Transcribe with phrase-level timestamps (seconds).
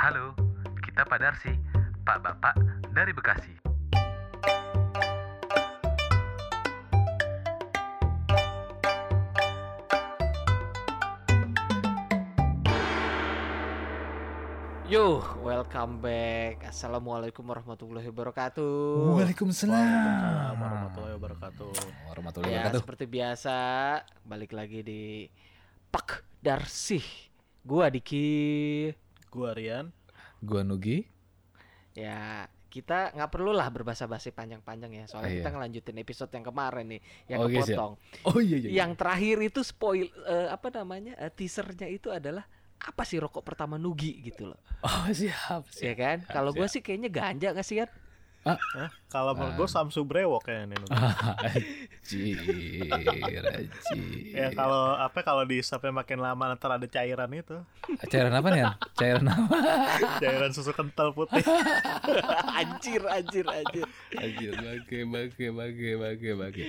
[0.00, 0.32] Halo,
[0.80, 1.52] kita Pak Darsi,
[2.02, 2.56] Pak Bapak
[2.96, 3.52] dari Bekasi.
[14.90, 16.66] Yo, welcome back.
[16.66, 19.14] Assalamualaikum warahmatullahi wabarakatuh.
[19.14, 19.78] Waalaikumsalam.
[19.78, 21.70] Waalaikumsalam warahmatullahi wabarakatuh.
[22.10, 22.80] Warahmatullahi Ya, wabarakatuh.
[22.82, 23.56] seperti biasa,
[24.26, 25.02] balik lagi di
[25.94, 27.06] Pak Darsih.
[27.62, 28.90] Gua Diki.
[29.30, 29.94] Gua Rian.
[30.42, 31.06] Gua Nugi.
[31.92, 35.54] Ya, kita nggak perlu lah berbahasa-basi panjang-panjang ya, soalnya Ah, kita iya.
[35.58, 37.92] ngelanjutin episode yang kemarin nih, yang Oh, iya, kepotong.
[38.24, 38.68] Oh iya iya.
[38.78, 41.18] Yang terakhir itu spoil eh, apa namanya?
[41.18, 42.46] eh, teasernya itu adalah
[42.80, 44.60] apa sih rokok pertama Nugi gitu loh.
[44.86, 45.94] Oh siap Ya siap.
[45.94, 46.18] kan?
[46.24, 46.72] Kalau gue siap.
[46.72, 47.90] sih kayaknya ganja gak sih kan?
[48.40, 48.88] Hah?
[49.12, 50.88] Kalau menurut gua Samsu Brewok kayaknya nih.
[52.10, 53.70] Anjir, anjir.
[54.32, 57.60] ya kalau apa kalau dihisapnya makin lama ntar ada cairan itu.
[58.08, 58.62] Cairan apa nih?
[58.96, 59.56] Cairan apa?
[60.24, 61.44] Cairan susu kental putih.
[62.60, 63.86] anjir, anjir, anjir.
[64.16, 66.64] Anjir, bage, bage, bage, bage, bage.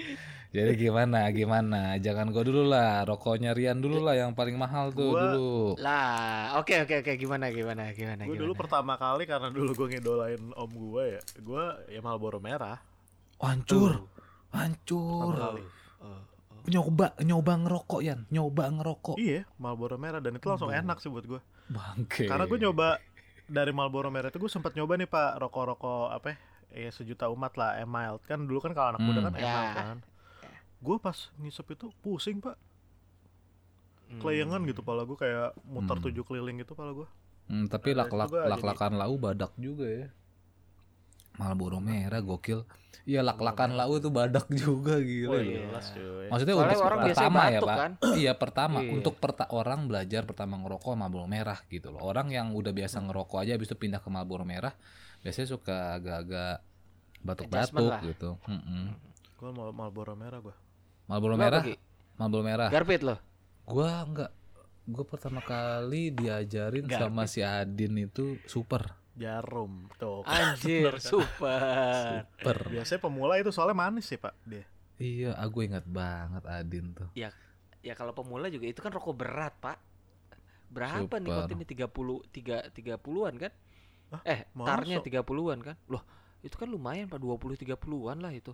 [0.51, 1.95] Jadi gimana, gimana?
[1.95, 5.51] Jangan gua dulu lah, rokoknya Rian dulu lah yang paling mahal tuh Gua- dulu.
[5.79, 8.41] Lah, oke oke oke gimana gimana gimana Gue gimana.
[8.41, 11.21] dulu pertama kali karena dulu gue ngidolain om gue ya.
[11.39, 12.83] Gue ya Marlboro merah.
[13.39, 15.33] Hancur, Pertama hancur.
[15.33, 15.63] kali.
[16.63, 19.15] Nyoba, nyoba ngerokok Yan, nyoba ngerokok.
[19.17, 21.41] Iya, Marlboro merah dan itu langsung enak sih buat gue.
[21.67, 22.27] Bangke.
[22.27, 22.99] Karena gue nyoba
[23.47, 26.37] dari Marlboro merah itu gue sempat nyoba nih pak rokok-rokok apa ya
[26.77, 29.27] eh, sejuta umat lah mild kan dulu kan kalau anak muda Hmm.
[29.27, 29.47] kan Ya.
[29.49, 29.97] mild kan
[30.81, 32.57] gue pas ngisep itu pusing pak
[34.13, 36.03] kelayangan gitu pala gue kayak muter Hmm.
[36.03, 37.07] tujuh keliling gitu pala gue
[37.43, 40.07] Hmm, tapi Ada lak-lak juga lak-lakan lau badak juga ya.
[41.33, 42.63] Marlboro merah gokil.
[43.03, 45.27] Iya lak-lakan lau itu badak juga gitu.
[45.27, 45.65] oh iya.
[45.65, 47.75] jelas cuy Maksudnya Soalnya untuk orang pertama ya pak.
[47.75, 47.91] kan?
[48.21, 48.91] Iya pertama Iya.
[48.93, 51.99] untuk perta orang belajar pertama ngerokok Marlboro merah gitu loh.
[52.01, 54.71] Orang yang udah biasa ngerokok aja habis itu pindah ke Marlboro merah
[55.19, 56.55] biasanya suka agak-agak
[57.19, 58.29] batuk-batuk gitu.
[58.45, 58.95] Mm-mm.
[59.35, 60.55] gue mau Marlboro merah gue
[61.11, 61.75] Marlboro merah, Ki?
[62.15, 62.69] Marlboro merah.
[62.71, 63.19] Garpit loh.
[63.67, 64.31] Gua enggak
[64.87, 68.97] Gua pertama kali diajarin sama si Adin itu super.
[69.11, 71.61] jarum tuh Anjir, super.
[72.31, 72.57] Super.
[72.71, 74.63] biasanya pemula itu soalnya manis sih pak dia
[75.01, 77.09] Iya, aku ingat banget Adin tuh.
[77.17, 77.33] Ya
[77.81, 79.81] ya kalau pemula juga itu kan rokok berat, Pak.
[80.69, 81.19] Berapa Super.
[81.25, 83.51] nikotinnya 30 3 30-an kan?
[84.13, 84.21] Hah?
[84.23, 85.75] Eh, tarnya 30-an kan?
[85.89, 86.05] Loh,
[86.45, 88.53] itu kan lumayan Pak 20 30-an lah itu.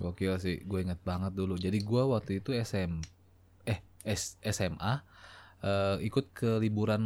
[0.00, 1.54] Gokil sih, gue inget banget dulu.
[1.54, 2.98] Jadi gua waktu itu SM
[3.64, 4.94] eh S- SMA
[5.64, 7.02] eh, ikut ke liburan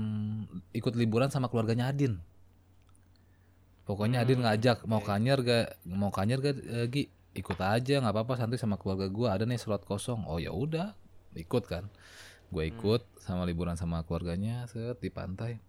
[0.72, 2.18] ikut liburan sama keluarganya Adin.
[3.84, 7.04] Pokoknya Adin ngajak mau kanyer gak mau kanyer gak eh, Gi?
[7.38, 10.26] Ikut aja nggak apa-apa santai sama keluarga gua ada nih slot kosong.
[10.26, 10.96] Oh ya udah,
[11.38, 11.86] ikut kan.
[12.48, 15.60] Gue ikut sama liburan sama keluarganya set di pantai.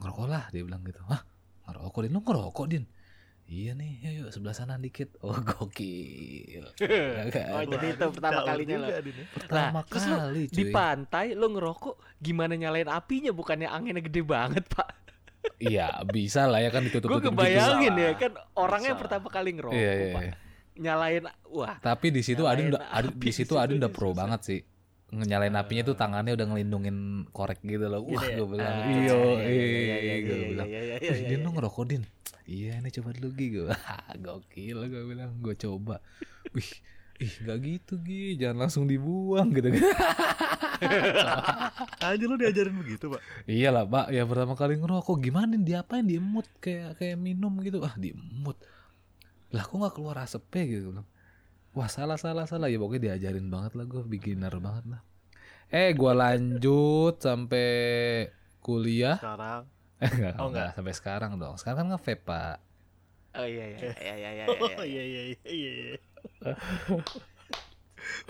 [0.00, 0.98] Ngerokok lah dia bilang gitu.
[1.04, 1.20] Hah?
[1.68, 2.12] Ngerokok Din?
[2.16, 2.84] Lu ngerokok Din?
[3.52, 5.12] Iya nih, yuk, yuk sebelah sana dikit.
[5.20, 6.64] Oh gokil.
[7.52, 8.76] Oh, jadi itu pertama kalinya.
[8.88, 9.26] Adin ya.
[9.28, 14.64] Pertama Nah, terus kali Di pantai lo ngerokok gimana nyalain apinya bukannya anginnya gede banget,
[14.72, 14.88] Pak.
[15.58, 19.02] Iya bisa lah ya kan ditutup Gue kebayangin ya kan orangnya Bisa.
[19.04, 20.22] pertama kali ngerokok, Iya, iya, Pak.
[20.22, 20.34] iya.
[20.72, 24.10] Nyalain wah, Tapi di situ Nyalain Adin udah Adin, api di situ Adin udah pro
[24.14, 24.18] susah.
[24.22, 24.60] banget sih.
[25.12, 26.96] Nyalain apinya tuh tangannya udah ngelindungin
[27.36, 28.00] korek gitu loh.
[28.00, 28.36] Wah, Gini ya?
[28.40, 31.28] gue bilang, Ah, iyo, iya, iya, iya, iya, gue iya, bilang, iya, iya, "Wih, iya,
[31.28, 31.44] Din iya.
[31.44, 32.02] lu ngerokok Din?
[32.42, 33.66] Iya ini coba dulu Gi gue.
[34.18, 36.00] Gokil gue bilang, gue coba.
[36.50, 36.70] Wih,
[37.20, 39.68] ih gak gitu Gi, jangan langsung dibuang gitu.
[42.02, 46.02] aja lu diajarin begitu pak Iya lah pak, ya pertama kali ngerokok gimana nih diapain
[46.02, 48.58] diemut kayak kayak minum gitu ah diemut
[49.54, 51.06] lah kok nggak keluar asapnya gitu bilang.
[51.72, 52.68] Wah salah salah salah.
[52.68, 55.02] Ya pokoknya diajarin banget lah gue beginner banget lah.
[55.72, 58.28] Eh gua lanjut sampai
[58.60, 59.16] kuliah.
[59.16, 59.64] Sekarang?
[60.04, 61.56] Eh enggak, Oh, enggak sampai sekarang dong.
[61.56, 62.60] Sekarang kan nge pak.
[63.32, 64.44] Oh iya iya iya iya iya.
[64.52, 65.96] oh iya iya iya iya iya.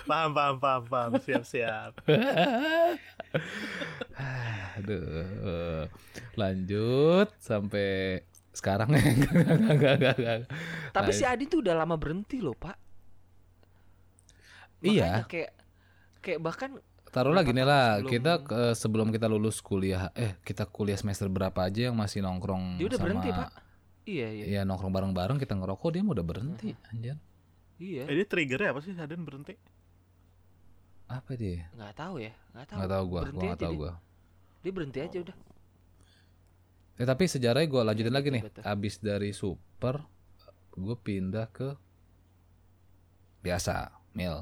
[0.06, 1.10] paham paham paham paham.
[1.18, 1.98] Siap siap.
[4.78, 5.90] Aduh.
[6.38, 8.22] Lanjut sampai
[8.54, 8.86] sekarang.
[8.94, 10.38] Enggak enggak enggak enggak, enggak.
[10.94, 12.81] Tapi si Adi tuh udah lama berhenti loh, Pak.
[14.82, 15.22] Iya.
[15.22, 15.50] Makanya kayak
[16.18, 16.70] kayak bahkan
[17.08, 20.64] Taruh lagi nih Berapa lah, tahun kita sebelum- ke- sebelum kita lulus kuliah, eh kita
[20.64, 23.50] kuliah semester berapa aja yang masih nongkrong dia udah sama, berhenti, Pak.
[24.02, 24.44] Iya iya.
[24.48, 27.20] Iya nongkrong bareng-bareng kita ngerokok dia udah berhenti, anjir.
[27.76, 28.08] Iya.
[28.08, 29.54] eh dia triggernya apa sih Aden berhenti
[31.04, 31.68] Apa dia?
[31.74, 32.76] Nggak tahu ya, nggak tahu.
[32.80, 33.78] Nggak tahu gua, Berhenti gua nggak tahu dia.
[33.78, 33.92] gua.
[34.58, 35.36] Dia berhenti aja udah.
[36.94, 38.42] Eh tapi sejarahnya gua lanjutin Iya, lagi betul, nih.
[38.48, 38.62] betul.
[38.64, 39.94] Abis dari super,
[40.72, 41.76] gue pindah ke
[43.40, 44.40] biasa, mil,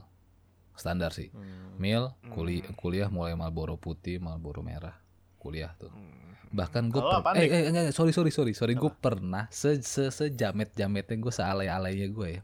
[0.81, 1.29] standar sih.
[1.31, 1.77] Hmm.
[1.77, 4.97] Mil, kuliah, kuliah mulai Marlboro putih, Marlboro merah.
[5.41, 5.89] kuliah tuh.
[5.89, 6.37] Hmm.
[6.53, 10.13] Bahkan gue per- eh, eh, enggak, enggak, sorry sorry sorry sorry gue pernah se se
[10.13, 12.43] sejamet jametnya gue sealay alaynya gue ya.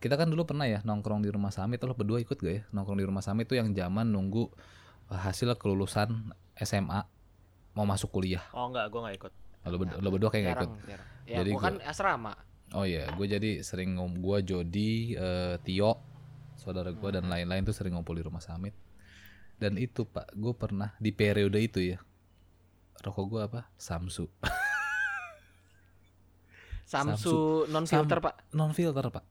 [0.00, 2.96] Kita kan dulu pernah ya nongkrong di rumah Samit, lo berdua ikut gak ya nongkrong
[2.96, 4.48] di rumah Samit tuh yang zaman nunggu
[5.12, 7.04] uh, hasil kelulusan SMA
[7.76, 8.46] mau masuk kuliah.
[8.56, 9.32] Oh enggak, gue nggak ikut.
[9.68, 10.70] Lo, berdua, lo berdua kayak gak ikut.
[10.88, 11.06] jarang.
[11.28, 12.32] Ya, Jadi gua kan asrama.
[12.72, 16.07] Oh iya, gue jadi sering ngom gue Jody, eh, Tio,
[16.68, 18.76] saudara gue dan lain-lain tuh sering ngumpul di rumah Samit.
[19.56, 21.98] Dan itu pak, gue pernah di periode itu ya,
[23.02, 23.60] rokok gue apa?
[23.74, 24.28] Samsu,
[26.88, 28.34] Samsu non filter, Sam- Pak.
[28.54, 29.24] non filter pak.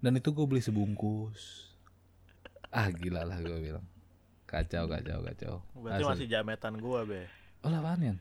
[0.00, 1.70] Dan itu gue beli sebungkus.
[2.74, 3.86] Ah gila lah gue bilang,
[4.44, 5.54] kacau kacau kacau.
[5.78, 6.10] Berarti Asli.
[6.10, 7.22] masih jametan gue be.
[7.62, 8.14] Oh apaan ya?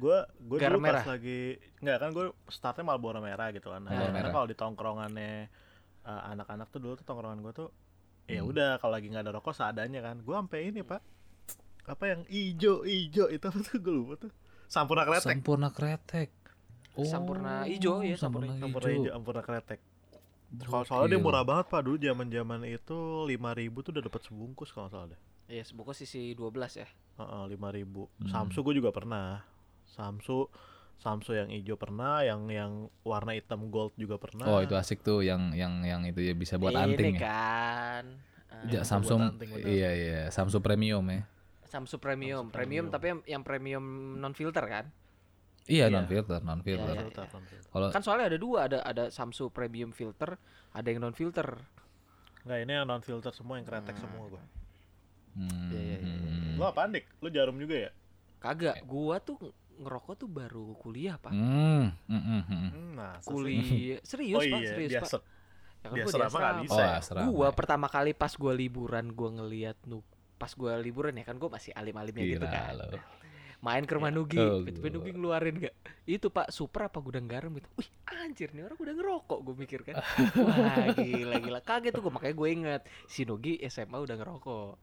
[0.00, 1.04] Gue gue dulu pas merah.
[1.04, 3.84] lagi nggak kan gue startnya Marlboro merah gitu kan.
[3.84, 4.32] Nah, karena merah.
[4.32, 5.52] kalau di tongkrongannya
[6.02, 7.68] uh, anak-anak tuh dulu tuh tongkrongan gue tuh
[8.24, 8.48] ya Hmm.
[8.48, 10.20] udah kalau lagi nggak ada rokok seadanya kan.
[10.20, 11.02] Gue sampai ini pak
[11.82, 14.32] apa yang ijo ijo itu apa tuh gue lupa tuh.
[14.66, 15.26] Sampurna kretek.
[15.26, 16.30] Sampurna kretek.
[16.92, 19.02] Oh, Sampurna ijo ya, sampurna, sampurna ijo.
[19.02, 19.80] ijo, sampurna kretek.
[20.52, 24.20] Kalau soalnya dia murah banget pak dulu zaman zaman itu lima ribu tuh udah dapat
[24.22, 25.20] sebungkus kalau salah deh.
[25.48, 26.88] Iya, sebungkus sisi 12 ya.
[27.48, 28.08] lima ribu.
[28.20, 28.28] Hmm.
[28.28, 29.40] Samsu gue juga pernah.
[29.84, 30.48] Samsu,
[31.02, 32.72] Samsu yang hijau pernah, yang yang
[33.02, 34.46] warna hitam gold juga pernah.
[34.46, 37.20] Oh itu asik tuh yang yang yang itu ya bisa buat Ini anting ya.
[37.26, 38.04] kan.
[38.70, 41.26] Ja, buat Samsung anting, iya iya Samsung premium ya.
[41.66, 42.86] Samsu premium, Samsu premium, premium.
[42.94, 43.84] tapi yang, yang premium
[44.22, 44.86] non filter kan?
[45.66, 45.94] Iya Iya.
[45.98, 46.94] non filter non Iya, filter.
[46.94, 47.02] iya.
[47.02, 47.68] Filter, non filter.
[47.72, 50.38] Kalau Kan soalnya ada dua, ada ada Samsu premium filter,
[50.70, 51.48] ada yang non filter.
[52.46, 54.04] Nggak, ini yang non filter semua yang kretek Hmm.
[54.04, 54.42] semua gua.
[55.34, 57.06] hmm, Iya, iya, iya, hmm, Lu apaan dik?
[57.18, 57.90] Lu jarum juga ya?
[58.38, 59.38] Kagak, gua tuh
[59.78, 61.32] ngerokok tuh baru kuliah, Pak.
[61.32, 62.42] hmm, hmm.
[62.48, 65.12] Hmm, nah, Kuliah serius, Oh Pak, iya, serius, dia Pak.
[65.82, 66.62] Ya kan gua serama nggak asrama.
[66.62, 66.74] bisa.
[66.74, 66.92] Oh ya?
[66.96, 67.28] asrama.
[67.28, 70.04] Gua pertama kali pas gua liburan gua ngeliat nu
[70.36, 72.74] pas gua liburan ya kan gua masih alim-alimnya gitu kan.
[72.76, 72.98] lo.
[73.62, 74.94] Main ke rumah Nugi, Oh, tiba-tiba gua.
[74.98, 75.74] Nugi ngeluarin gak?
[76.02, 77.70] Itu Pak, super apa gudang garam gitu.
[77.78, 80.02] Wih, anjir nih orang udah ngerokok gue mikir kan.
[80.46, 81.60] Wah, gila gila.
[81.62, 84.74] Kaget tuh gue makanya gue inget si Nugi SMA udah ngerokok.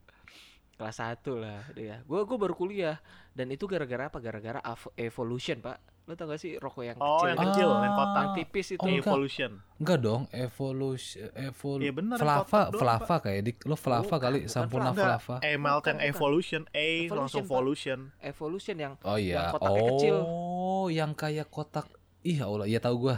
[0.80, 2.00] Kelas 1 lah dia.
[2.08, 3.04] Gue gue baru kuliah
[3.36, 4.18] dan itu gara-gara apa?
[4.18, 4.64] Gara-gara
[4.96, 5.78] Evolution, Pak.
[6.08, 7.46] Lo tau gak sih rokok yang Oh, kecil yang itu?
[7.46, 7.80] kecil, Ah.
[7.80, 8.18] yang kotak.
[8.18, 8.80] yang tipis itu.
[8.80, 9.06] Oh, enggak.
[9.06, 9.52] Evolution.
[9.78, 13.58] Enggak dong, evolusi evol Iya, bener, Flava, doang, Flava kayak dik.
[13.62, 15.36] Lo Flava Bukan, kali, Sampurna Flava.
[15.40, 16.10] Emalt yang Bukan, bukan.
[16.10, 17.52] Evolution, A Evolution, langsung Pak.
[17.52, 18.00] Evolution.
[18.18, 19.36] Evolution yang Oh iya.
[19.36, 20.16] Yang kotaknya kecil.
[20.18, 21.86] Oh, yang kayak kotak.
[22.22, 23.18] Ih, ya Allah, iya tahu gua.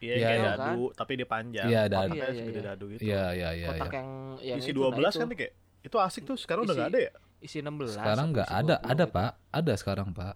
[0.00, 0.52] Iya, Iya, kayak iya.
[0.56, 1.66] dadu, tapi dia panjang.
[1.68, 2.10] Iya, dadu.
[2.10, 2.62] Kotaknya Iya, iya, iya.
[2.64, 3.00] dadu gitu.
[3.04, 3.98] Iya, iya, iya, kotak iya.
[3.98, 4.08] yang
[4.40, 5.28] yang Isi itu, 12 nah, kan itu.
[5.28, 5.52] nih kayak.
[5.82, 7.12] Itu asik tuh, sekarang udah Isi- nggak ada ya?
[7.38, 9.12] isi 16 Sekarang nggak isi ada, 20 ada gitu.
[9.12, 9.30] Pak.
[9.50, 10.34] Ada sekarang Pak.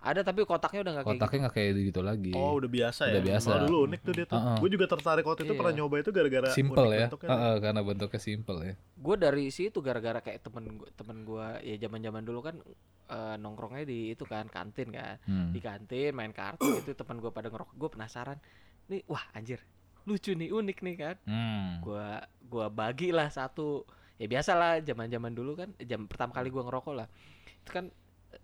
[0.00, 1.20] Ada tapi kotaknya udah nggak kayak gitu.
[1.20, 2.32] Kotaknya nggak kayak gitu lagi.
[2.32, 3.12] Oh, udah biasa ya.
[3.12, 3.48] Udah biasa.
[3.50, 4.38] Oh, dulu unik tuh dia tuh.
[4.38, 4.56] Uh-uh.
[4.56, 5.60] Gue juga tertarik waktu itu Iya.
[5.60, 6.98] pernah nyoba itu gara-gara Simple ya.
[7.04, 7.28] bentuknya.
[7.28, 8.74] Heeh, karena bentuknya simple ya.
[8.96, 12.56] gue dari situ gara-gara kayak temen gua temen gue ya zaman zaman dulu kan
[13.10, 15.50] eh, nongkrongnya di itu kan kantin kan Hmm.
[15.50, 18.36] di kantin main kartu itu temen gue pada ngerokok gue penasaran
[18.86, 19.56] nih wah anjir
[20.02, 21.80] lucu nih unik nih kan Hmm.
[21.80, 22.06] gue
[22.46, 23.84] gua bagi lah satu
[24.20, 27.08] ya biasa lah zaman zaman dulu kan jam pertama kali gue ngerokok lah
[27.64, 27.88] itu kan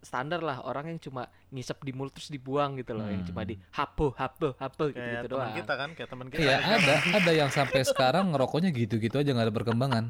[0.02, 3.50] standar lah orang yang cuma ngisep di mulut terus dibuang gitu loh yang cuma Hmm.
[3.52, 6.40] di hapo hapo hapo gitu gitu teman doang kita kan, kayak teman kita.
[6.43, 10.05] Iya ada ada yang sampai sekarang ngerokoknya gitu-gitu aja nggak ada perkembangan.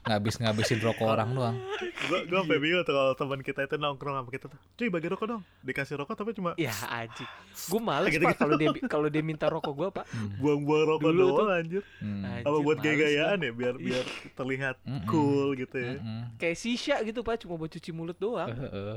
[0.00, 1.56] Ngabis ngabisin rokok orang doang.
[2.02, 4.56] Gue gue sampai bingung tuh kalau teman kita itu nongkrong sama kita tuh.
[4.74, 5.42] Cuy bagi rokok dong.
[5.60, 7.28] Dikasih rokok tapi cuma ya anjing
[7.60, 8.24] gue males Gitu-gitu.
[8.26, 10.32] pak kalau dia kalau dia minta rokok gue pak Hmm.
[10.36, 11.82] buang-buang rokok Dulu doang anjir.
[11.98, 12.24] Hmm.
[12.24, 15.04] Anjir, Apa buat gaya-gayaan ya biar biar terlihat Mm-mm.
[15.04, 15.92] cool gitu ya.
[16.34, 18.96] Kayak sisha gitu pak cuma buat cuci mulut doang Heeh.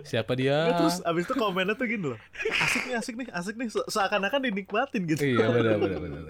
[0.00, 0.72] Siapa dia?
[0.72, 2.18] Terus abis itu komennya tuh gini loh.
[2.56, 3.68] Asik nih, asik nih, asik nih.
[3.68, 5.20] Se- Seakan-akan dinikmatin gitu.
[5.20, 6.22] Iya benar benar benar.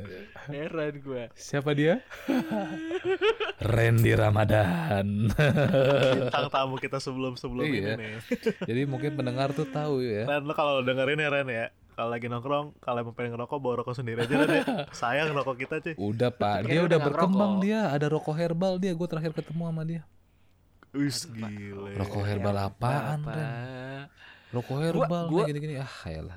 [0.49, 2.03] heran gue Siapa dia?
[3.83, 5.07] Randy Ramadan.
[5.27, 7.95] Bintang tamu kita sebelum-sebelum ini Iya.
[7.97, 8.15] nih.
[8.69, 10.23] Jadi mungkin pendengar tuh tahu ya.
[10.25, 11.67] Ren, lo kalau dengerin ya Ren ya.
[11.93, 14.65] Kalau lagi nongkrong, kalau emang pengen ngerokok, bawa rokok sendiri aja Ren ya.
[14.95, 15.95] Sayang rokok kita cuy.
[15.95, 17.67] Udah pak, dia udah berkembang ngerokok.
[17.67, 17.91] dia.
[17.91, 18.93] Ada rokok herbal dia.
[18.93, 20.03] Gue terakhir ketemu sama dia.
[20.93, 21.91] Wis gile.
[21.93, 23.35] Rokok herbal apaan, Bapak.
[23.35, 24.07] Ren?
[24.53, 25.75] Rokok herbal gua- gini-gini.
[25.77, 26.37] Ah, kayalah.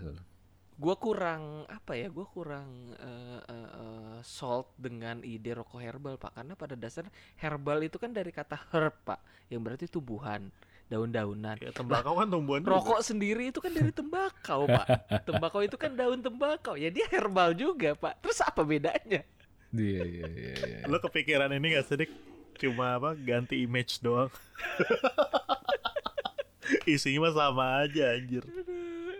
[0.75, 2.67] Gue kurang apa ya gue kurang
[2.99, 7.07] eh, eh, eh, salt dengan ide rokok herbal pak karena pada dasar
[7.39, 10.51] herbal itu kan dari kata herb pak yang berarti tumbuhan
[10.85, 12.75] daun-daunan Ya, tembakau kan tumbuhan juga.
[12.75, 14.85] rokok sendiri itu kan dari tembakau pak
[15.23, 19.23] tembakau itu kan daun tembakau ya dia herbal juga pak terus apa bedanya
[19.75, 20.53] Iya, iya, iya.
[20.55, 20.77] iya.
[20.87, 22.07] Lo kepikiran ini gak sedik?
[22.55, 24.31] Cuma apa, ganti image doang.
[26.87, 28.39] Isinya mah sama aja anjir.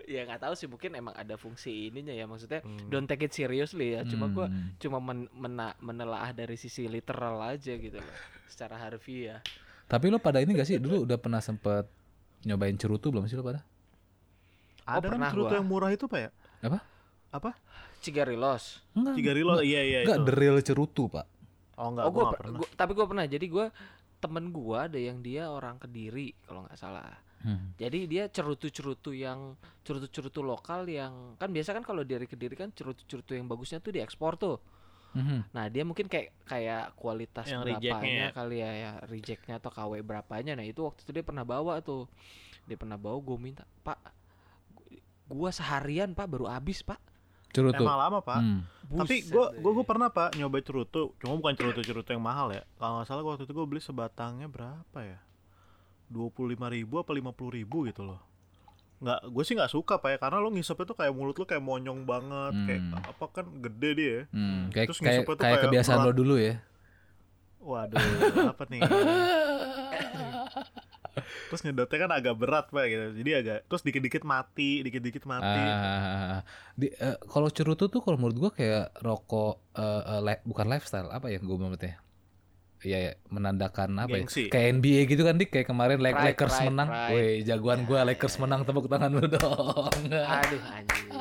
[0.06, 2.86] Ya nggak tahu sih mungkin emang ada fungsi ininya ya maksudnya Hmm.
[2.86, 4.72] don't take it seriously ya cuma gua Hmm.
[4.76, 9.42] cuma men- mena- menelaah dari sisi literal aja gitu loh secara harfiah
[9.84, 11.86] Tapi lo pada ini gak sih dulu udah pernah sempet
[12.42, 13.66] Nyobain cerutu belum sih lo pada?
[14.84, 15.58] Ada kan pernah cerutu gua.
[15.58, 16.30] yang murah itu pak ya?
[16.62, 16.78] Apa?
[17.32, 17.50] Apa?
[17.98, 18.86] Cigarilos.
[18.92, 19.14] Enggak.
[19.14, 20.26] Tiga rilo, iya iya Enggak, itu.
[20.26, 21.26] the real cerutu, Pak.
[21.76, 23.26] Oh enggak, oh, gua gua, gua- tapi gue pernah.
[23.26, 23.66] Jadi gue
[24.16, 27.18] temen gue ada yang dia orang kediri kalau nggak salah.
[27.44, 27.76] Hmm.
[27.76, 33.36] Jadi dia cerutu-cerutu yang cerutu-cerutu lokal yang kan biasa kan kalau dari kediri kan cerutu-cerutu
[33.36, 34.56] yang bagusnya tuh diekspor tuh.
[35.16, 35.52] Mhm.
[35.56, 38.36] Nah dia mungkin kayak kayak kualitas Yang berapanya ya?
[38.36, 40.52] kali ya, ya rejectnya atau KW berapanya.
[40.52, 42.04] Nah itu waktu itu dia pernah bawa tuh.
[42.68, 43.98] Dia pernah bawa gue minta Pak,
[45.30, 46.98] gua seharian Pak baru habis Pak.
[47.54, 47.80] Cerutu.
[47.80, 48.42] Emang lama pak.
[48.42, 48.60] Hmm.
[49.00, 49.32] Tapi deh.
[49.32, 52.62] gua, gua pernah pak nyoba cerutu, cuma bukan cerutu-cerutu yang mahal ya.
[52.76, 55.18] Kalau nggak salah gua waktu itu gua beli sebatangnya berapa ya?
[56.06, 58.22] Dua puluh lima ribu apa lima puluh ribu gitu loh.
[58.96, 61.60] Nggak, gue sih nggak suka pak ya, karena lo ngisepnya tuh kayak mulut lo kayak
[61.60, 62.96] monyong banget, kayak Hmm.
[62.96, 64.08] apa kan gede dia.
[64.08, 64.20] ya.
[64.32, 64.62] Hmm.
[64.72, 66.54] Kayak Terus kayak, tuh kayak kayak kebiasaan lo dulu ya.
[67.60, 67.98] Waduh,
[68.54, 68.80] apa nih?
[71.48, 75.64] terus nyedotnya kan agak berat pak gitu, jadi agak terus dikit-dikit mati, dikit-dikit mati.
[75.64, 76.44] Ah,
[76.76, 81.08] di, eh, kalau cerutu tuh kalau menurut gua kayak rokok eh, eh, li- bukan lifestyle
[81.08, 81.96] apa ya gue Iya
[82.86, 84.46] ya, menandakan apa Gengsi.
[84.46, 84.50] ya?
[84.50, 86.88] Kayak NBA gitu kan dik, kayak kemarin Pride, Lakers pride, menang.
[86.88, 87.12] pride.
[87.12, 89.90] Woi, jagoan gua Lakers ya, menang tepuk tangan lu dong.
[90.06, 91.12] Aduh anjir.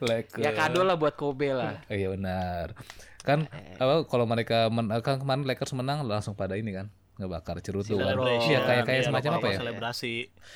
[0.00, 0.42] Lakers.
[0.42, 1.84] ya kado lah buat Kobe lah.
[1.86, 2.74] Iya benar.
[3.22, 3.76] Kan Eh.
[3.76, 8.12] apa kalau mereka men, kan kemarin Lakers menang langsung pada ini kan ngebakar cerutu kan.
[8.12, 8.44] Celebration.
[8.46, 9.58] Iya kayak kayak Iya, semacam apa ya?
[9.58, 10.12] Selebrasi.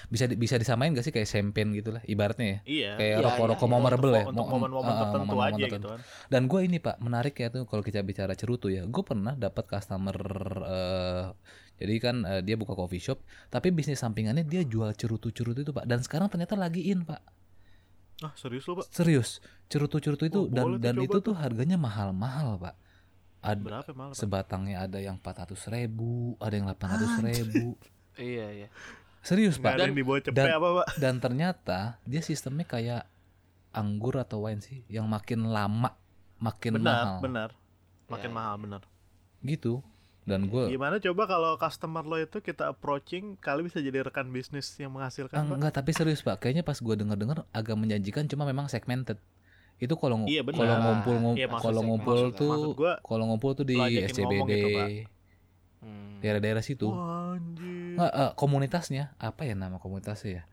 [0.07, 2.59] Bisa di- bisa disamain gak sih kayak champagne gitu lah ibaratnya ya?
[2.62, 2.90] Iya.
[2.95, 3.83] Kayak Iya, rokok-rokok iya, mau iya.
[3.83, 4.25] memorable ya.
[4.26, 5.73] Untuk Mo- momen-momen ah, tertentu momen-momen aja tertentu.
[5.81, 6.00] gitu kan.
[6.29, 8.85] Dan gue ini pak menarik ya tuh kalau kita bicara cerutu ya.
[8.85, 10.17] Gue pernah dapat customer
[10.62, 11.25] eh,
[11.76, 15.85] jadi kan eh, dia buka coffee shop, tapi bisnis sampingannya dia jual cerutu-cerutu itu pak.
[15.85, 17.25] Dan sekarang ternyata lagi in pak.
[18.21, 18.93] Ah, serius lo, Pak?
[18.93, 21.33] Serius, cerutu-cerutu itu Oh, dan dan itu tuh.
[21.33, 22.76] tuh harganya mahal-mahal pak.
[23.40, 24.18] Ada Berapa malah, Pak?
[24.18, 27.75] sebatangnya ada yang 400 ribu, ada yang 800 ribu.
[28.20, 28.68] Iya iya.
[29.20, 29.97] Serius Nggak pak.
[29.97, 30.87] dibawa cepet dan- apa, Pak?
[30.99, 33.09] Dan ternyata dia sistemnya kayak
[33.70, 35.97] anggur atau wine sih, yang makin lama
[36.37, 37.16] makin Benar, mahal.
[37.23, 37.50] benar.
[38.06, 38.82] Makin Iya, mahal, benar.
[39.40, 39.80] Gitu.
[40.20, 44.68] Dan gue Gimana coba kalau customer lo itu kita approaching kali bisa jadi rekan bisnis
[44.76, 45.56] yang menghasilkan, Pak?
[45.56, 49.16] enggak tapi serius pak, kayaknya pas gue denger dengar agak menjanjikan, cuma memang segmented.
[49.80, 52.52] Itu kalau Iya, kalau ngumpul ngum- Iya, kalau ngumpul maksud- tuh
[53.00, 54.68] kalau ngumpul tuh di SCBD gitu.
[55.80, 56.20] Hmm.
[56.20, 56.84] daerah-daerah situ.
[56.84, 60.44] Nggak, eh, komunitasnya apa ya nama komunitasnya ya?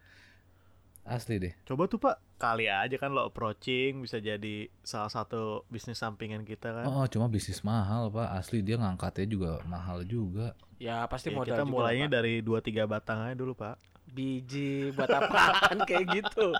[1.04, 1.52] Asli deh.
[1.64, 2.20] Coba tuh, Pak.
[2.38, 6.86] Kali aja kan lo approaching bisa jadi salah satu bisnis sampingan kita kan.
[6.86, 8.30] Oh, cuma bisnis mahal pak.
[8.30, 10.54] Asli dia ngangkatnya juga mahal juga.
[10.78, 12.14] Ya pasti Ya, modal kita juga mulainya Pak.
[12.14, 13.76] dari 2 3 batang aja dulu, Pak.
[14.08, 16.56] biji buat apaan kayak gitu.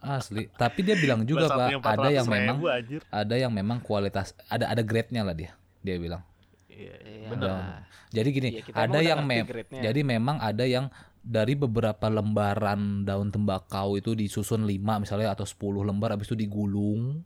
[0.00, 0.48] Asli.
[0.50, 3.00] Tapi dia bilang juga pak, ada yang 400.000, memang anjir.
[3.06, 5.52] ada yang memang kualitas ada ada grade-nya lah dia.
[5.80, 6.24] Dia bilang.
[6.66, 7.28] Iya, Iya.
[7.28, 7.50] benar.
[7.52, 10.90] Ada- Jadi gini, Iya, kita ada yang mem jadi memang ada yang
[11.20, 17.22] dari beberapa lembaran daun tembakau itu disusun 5 misalnya atau 10 lembar habis itu digulung.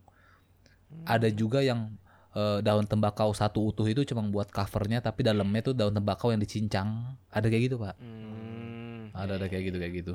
[1.03, 1.95] Ada juga yang
[2.31, 6.37] eh, daun tembakau satu utuh itu cuma buat covernya tapi dalamnya tuh daun tembakau yang
[6.37, 7.15] dicincang.
[7.31, 7.95] Ada kayak gitu, Pak.
[7.97, 9.07] Hmm.
[9.15, 10.13] Ada ada kayak gitu kayak gitu.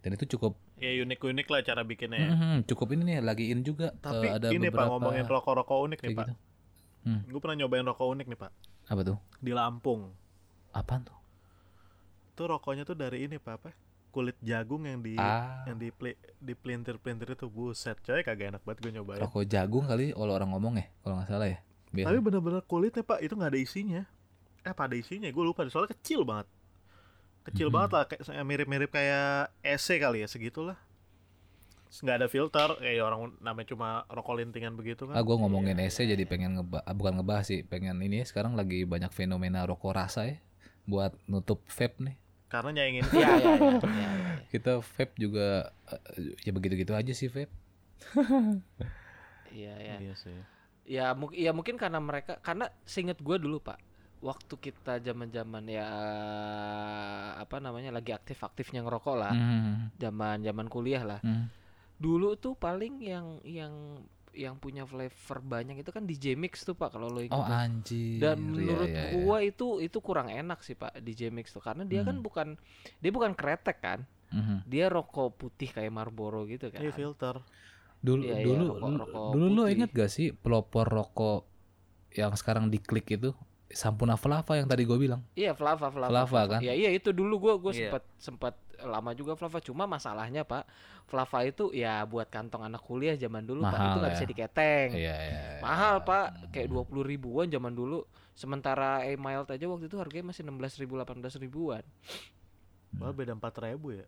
[0.00, 2.16] Dan itu cukup Ya unik-unik lah cara bikinnya.
[2.18, 2.30] ya.
[2.30, 3.92] Mhm, cukup ini nih lagi in juga.
[3.94, 6.26] Tapi Eh, ada ini Pak beberapa ngomongin rokok-rokok unik nih Pak.
[6.26, 6.34] gitu.
[7.00, 7.20] Hmm.
[7.26, 8.52] Gue pernah nyobain rokok unik nih Pak.
[8.86, 9.18] Apa tuh?
[9.38, 10.12] Di Lampung.
[10.70, 11.16] Apaan tuh?
[12.32, 13.70] Tuh rokoknya tuh dari ini Pak apa?
[14.10, 15.62] Kulit jagung yang di Ah.
[15.64, 19.20] yang di pli, di pelintir-pelintir itu buset coy kagak enak banget gue nyobain.
[19.20, 21.58] Rokok jagung kali kalau orang ngomong ya, kalau nggak salah ya.
[21.90, 22.06] Biasa.
[22.06, 24.02] Tapi bener-bener kulitnya Pak itu nggak ada isinya.
[24.60, 25.28] Eh apa ada isinya?
[25.28, 25.62] Gue lupa.
[25.66, 26.46] Soalnya kecil banget.
[27.50, 27.74] Kecil Mhm.
[27.74, 30.78] banget lah kayak mirip-mirip kayak EC kali ya segitulah.
[31.90, 35.18] Nggak ada filter kayak orang namanya cuma rokok lintingan begitu kan.
[35.18, 38.26] Ah, gue ngomongin Iya, ese jadi pengen ngeba ah, bukan ngebahas sih, pengen ini ya,
[38.30, 40.36] sekarang lagi banyak fenomena rokok rasa ya
[40.86, 42.16] buat nutup vape nih.
[42.46, 43.70] Karena nyaingin Iya iya iya.
[43.82, 44.34] iya, iya.
[44.54, 47.50] Kita vape juga eh, ya begitu-gitu aja sih vape.
[49.50, 49.94] Iya iya.
[49.98, 50.38] Iya sih.
[50.86, 53.78] Ya, mu- ya mungkin karena mereka karena seinget gue dulu pak
[54.20, 55.88] waktu kita zaman zaman ya
[57.36, 61.48] apa namanya lagi aktif aktifnya ngerokok lah Hmm, zaman zaman kuliah lah hmm.
[61.96, 63.72] dulu tuh paling yang yang
[64.30, 68.22] yang punya flavor banyak itu kan DJ Mix tuh pak kalau lo ingat Oh anjir.
[68.22, 69.12] dan Iya, menurut iya, iya.
[69.16, 72.22] gua itu itu kurang enak sih pak DJ Mix tuh karena dia kan Hmm.
[72.22, 72.48] bukan
[72.98, 74.00] dia bukan kretek kan
[74.30, 74.62] Mhm.
[74.64, 77.42] dia rokok putih kayak Marlboro gitu kan Iya filter.
[77.98, 79.72] Dulu Iya, iya, dulu rokok- lu- rokok dulu lu putih.
[79.74, 81.40] inget gak sih pelopor rokok
[82.12, 83.34] yang sekarang diklik itu
[83.70, 85.22] Sampuna Flava yang tadi gue bilang.
[85.32, 86.10] Iya Flava Flava.
[86.10, 86.60] Flava, kan?
[86.60, 87.86] Iya iya itu dulu gua gua Iya.
[87.86, 90.66] sempat sempat lama juga Flava cuma masalahnya Pak
[91.06, 94.14] Flava itu ya buat kantong anak kuliah zaman dulu Pak itu Mahal nggak ya.
[94.14, 94.88] bisa diketeng.
[94.90, 95.40] Iya iya.
[95.54, 95.60] iya.
[95.60, 100.42] Mahal Pak kayak 20 ribuan zaman dulu sementara A mild aja waktu itu harganya masih
[100.42, 101.82] 16 ribu 18 ribuan.
[102.96, 104.06] Wah beda empat ribu ya.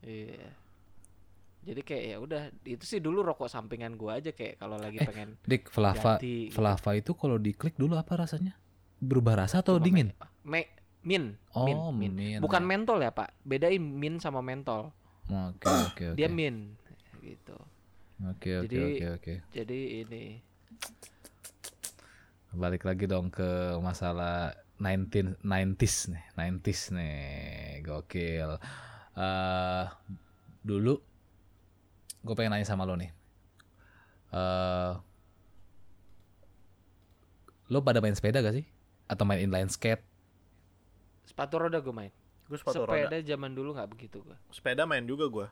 [0.00, 0.48] Iya.
[1.62, 5.06] Jadi kayak ya udah itu sih dulu rokok sampingan gua aja kayak kalau lagi Eh,
[5.06, 6.58] pengen Dik, Flava, ganti gitu.
[6.58, 8.58] Flava itu kalau diklik dulu apa rasanya?
[9.02, 10.14] Berubah rasa atau Cuma dingin?
[10.46, 10.70] Me, me-
[11.02, 12.12] min, Oh, min, min.
[12.14, 12.38] min.
[12.38, 13.34] Bukan mentol ya, Pak.
[13.42, 14.94] Bedain min sama mentol.
[15.26, 16.14] Oke, oke, oke.
[16.14, 16.78] Dia min
[17.18, 17.58] gitu.
[18.22, 19.34] Oke, oke, Jadi- oke, oke.
[19.50, 20.24] Jadi ini
[22.52, 23.42] Balik lagi dong ke
[23.80, 27.18] masalah 19 90s nih, 90s nih.
[27.82, 28.50] Gokil.
[29.12, 29.84] eh
[30.62, 30.96] dulu
[32.18, 33.10] gue pengen nanya sama lo nih.
[34.30, 34.92] eh
[37.66, 38.66] lo pada main sepeda gak sih?
[39.12, 40.00] Atau main inline skate?
[41.22, 42.12] sepatu roda gue main.
[42.50, 43.18] Gue sepatu Sepeda roda.
[43.24, 44.36] zaman dulu nggak begitu gua.
[44.52, 45.46] Sepeda main juga gue.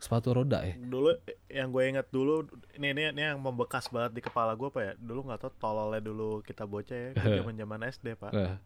[0.00, 0.74] Sepatu roda ya?
[0.80, 1.16] Dulu
[1.52, 4.92] yang gue inget dulu ini ini ini yang membekas banget di kepala gue apa ya?
[4.96, 7.10] Dulu nggak tau tololnya dulu kita bocah ya.
[7.44, 8.32] Zaman zaman SD pak.
[8.32, 8.56] Eh,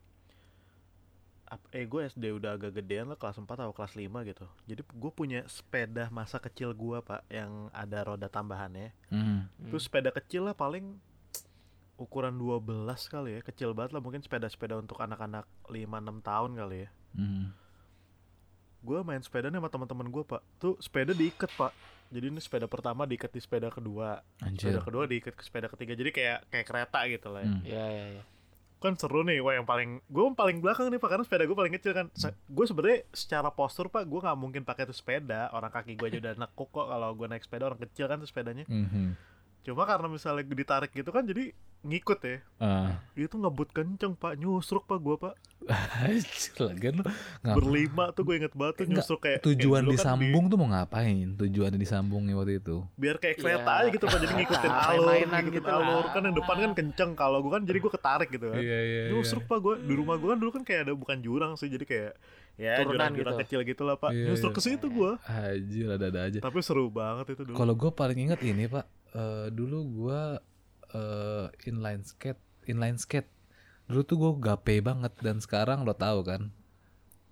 [1.72, 4.44] Eh gue SD udah agak gedean lah kelas 4 atau kelas 5 gitu.
[4.68, 8.92] Jadi gue punya sepeda masa kecil gue pak yang ada roda tambahannya.
[9.08, 9.66] hmm.
[9.72, 11.00] Itu sepeda kecil lah paling
[11.98, 12.62] ukuran 12
[13.10, 13.40] kali ya.
[13.42, 16.88] Kecil banget lah mungkin sepeda-sepeda untuk anak-anak 5-6 tahun kali ya.
[17.18, 17.46] hmm.
[18.78, 20.40] Gue main sepeda nih sama teman-teman gue pak.
[20.62, 21.74] Tuh sepeda diikat pak.
[22.08, 24.22] Jadi ini sepeda pertama diikat di sepeda kedua.
[24.40, 24.70] Anjir.
[24.70, 25.92] Sepeda kedua diikat ke sepeda ketiga.
[25.98, 27.50] Jadi kayak kayak kereta gitu lah ya.
[27.50, 27.62] Hmm.
[27.66, 28.22] Ya ya ya.
[28.78, 29.42] Kan seru nih.
[29.42, 32.06] Wah yang paling gue paling belakang nih pak karena sepeda gue paling kecil kan.
[32.46, 35.50] Gue sebenarnya secara postur pak gue nggak mungkin pakai tuh sepeda.
[35.50, 38.30] Orang kaki gue aja udah nekuk kok kalau gue naik sepeda orang kecil kan tuh
[38.30, 38.62] sepedanya.
[38.70, 39.18] Mhm.
[39.68, 42.40] Cuma karena misalnya ditarik gitu kan jadi ngikut ya.
[42.56, 43.04] Ah.
[43.12, 45.36] Itu ngebut kenceng pak, nyusruk pak gue pak.
[46.00, 47.04] Anjir, lagian lu
[47.44, 50.68] Berlima tuh gue inget banget tuh Enggak, nyusruk kayak tujuan kayak kan disambung tuh mau
[50.68, 51.26] ngapain?
[51.36, 52.76] Tujuan disambungnya waktu itu.
[52.80, 53.78] di- biar kayak kereta Iya.
[53.78, 55.84] aja gitu pak, jadi ngikutin alur, mainan ngikutin gitu alur.
[56.00, 56.10] lah.
[56.10, 58.58] Kan yang depan kan kenceng, kalau gue kan jadi gue ketarik gitu kan.
[58.58, 59.12] iya.
[59.12, 61.84] Nyusruk pak gue di rumah gue kan dulu kan kayak ada bukan jurang sih, jadi
[61.84, 62.12] kayak
[62.58, 63.30] ya Turunan gitu.
[63.38, 64.10] kecil gitu lah pak.
[64.10, 64.56] Iya, Nyusruk iya.
[64.56, 65.10] ke situ gue.
[65.22, 66.38] Anjir, ada-ada aja.
[66.40, 67.54] Tapi seru banget itu dulu.
[67.54, 68.82] Kalau gue paling ingat ini pak,
[69.14, 70.20] Eh, dulu gue
[70.94, 73.28] eh, inline skate, inline skate.
[73.88, 76.52] Dulu tuh gue gape banget dan sekarang lo tahu kan,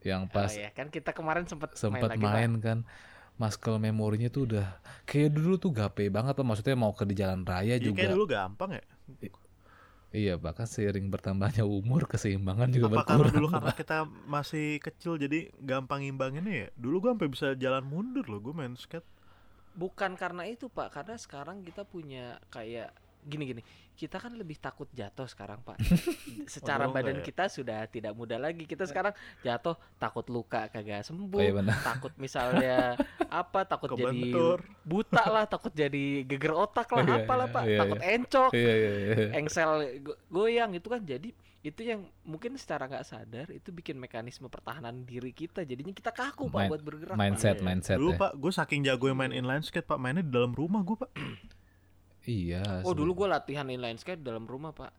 [0.00, 2.78] yang pas oh, ya kan kita kemarin sempat sempat main, lagi, main, kan,
[3.36, 4.66] muscle memorinya tuh udah
[5.04, 6.46] kayak dulu tuh gape banget pak.
[6.48, 7.96] Maksudnya mau ke di jalan raya Iya, juga.
[8.00, 8.84] kayak dulu gampang ya.
[10.16, 13.34] Iya bahkan seiring bertambahnya umur keseimbangan juga Apa karena berkurang.
[13.34, 16.68] dulu karena kita masih kecil jadi gampang imbanginnya ya.
[16.78, 19.04] Dulu gue sampai bisa jalan mundur loh gue main skate.
[19.76, 22.90] Bukan karena itu Pak, karena sekarang kita punya kayak
[23.26, 23.60] gini-gini.
[23.92, 25.76] Kita kan lebih takut jatuh sekarang Pak.
[26.48, 27.26] Secara Oh, badan enggak ya?
[27.26, 28.62] kita sudah tidak muda lagi.
[28.62, 29.10] Kita sekarang
[29.40, 31.26] jatuh takut luka kagak sembuh.
[31.28, 31.76] Oh, iya benar.
[31.82, 32.94] takut misalnya
[33.32, 34.58] apa takut jadi Kebentur.
[34.80, 38.72] buta lah takut jadi geger otak lah Iya, apalah iya, pak iya, takut encok Iya
[38.72, 39.26] iya iya.
[39.34, 41.28] engsel go- goyang itu kan jadi
[41.60, 46.46] itu yang mungkin secara nggak sadar itu bikin mekanisme pertahanan diri kita jadinya kita kaku
[46.46, 47.20] pak Main- buat bergerak Pak.
[47.20, 47.64] Mindset Iya.
[47.64, 48.18] mindset Dulu ya.
[48.20, 51.10] pak, gue saking jago main inline skate pak, mainnya di dalam rumah gue pak.
[52.26, 52.82] Iya.
[52.82, 52.98] oh asli.
[52.98, 54.90] dulu gua latihan inline skate dalam rumah pak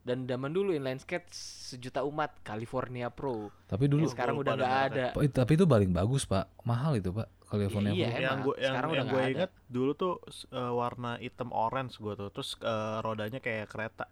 [0.00, 4.76] dan zaman dulu inline skate sejuta umat California Pro Tapi dulu yang sekarang udah nggak
[4.86, 8.12] ada itu- tapi itu paling bagus pak, mahal itu pak California Iya, Pro.
[8.12, 9.32] Emang, yang gue yang, sekarang udah yang gue ada.
[9.32, 10.12] inget dulu tuh
[10.50, 14.04] eh, warna hitam orange gue tuh, terus eh, rodanya kayak kereta.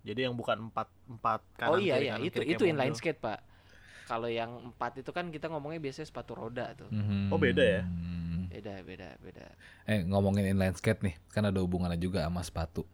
[0.00, 2.96] Jadi yang bukan empat empat kanan oh iya kiri, iya kanan itu kiri itu inline
[2.96, 3.38] skate pak
[4.04, 7.28] kalau yang empat itu kan kita ngomongnya biasanya sepatu roda tuh Mhm.
[7.28, 7.82] Oh, beda ya?
[8.48, 9.46] Beda beda beda
[9.84, 12.84] Eh ngomongin inline skate nih, kan ada hubungannya juga sama sepatu.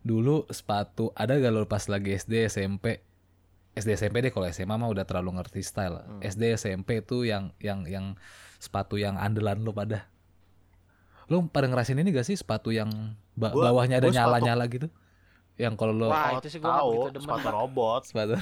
[0.00, 3.00] Dulu sepatu ada gak lo pas lagi SD SMP?
[3.74, 5.98] SD SMP deh kalau SMA mah udah terlalu ngerti style.
[5.98, 6.20] Hmm.
[6.20, 8.16] SD SMP tuh yang yang yang
[8.56, 10.08] sepatu yang andalan lo pada.
[11.26, 12.88] Lo pada ngerasain ini gak sih sepatu yang
[13.32, 14.88] ba- Gua- bawahnya ada nyala-nyala gitu?
[15.54, 18.00] Yang kalau lo Wah, Oh, itu sih gua tahu, demen, sepatu robot.
[18.04, 18.32] sepatu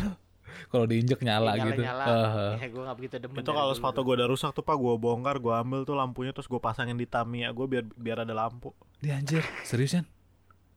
[0.66, 1.80] kalau diinjek nyala Nyala gitu.
[1.82, 2.52] nyala Heeh.
[2.58, 5.36] ya gue nggak begitu demen Itu kalau sepatu gue udah rusak tuh pak, gue bongkar,
[5.36, 8.70] gue ambil tuh lampunya, terus gue pasangin di Tamiya gue biar biar ada lampu.
[8.98, 10.06] Dia anjir, seriusan?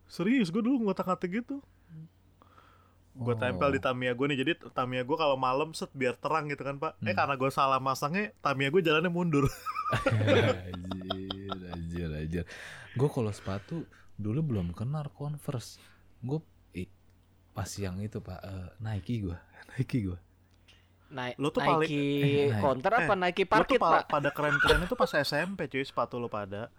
[0.06, 1.62] Serius, gue dulu ngotak-ngatik gitu.
[3.12, 3.38] Gue Oh.
[3.38, 6.76] tempel di Tamiya gue nih, jadi Tamiya gue kalau malam set biar terang gitu kan
[6.76, 6.96] pak.
[7.00, 7.18] Eh Hmm.
[7.18, 9.46] karena gue salah masangnya, Tamiya gue jalannya mundur.
[10.66, 12.44] anjir, anjir, anjir.
[12.94, 13.84] Gue kalau sepatu
[14.16, 15.78] dulu belum kenal Converse.
[16.20, 16.40] Gue
[17.50, 19.36] pas yang itu pak eh, Nike gue,
[19.70, 20.20] Nike gue.
[21.10, 22.62] Nai- Lu tuh Nike paling- eh, Nike.
[22.62, 26.16] counter apa Nike Lo tuh parkit pa- pak pada keren-keren itu pas SMP cuy sepatu
[26.16, 26.70] lo pada.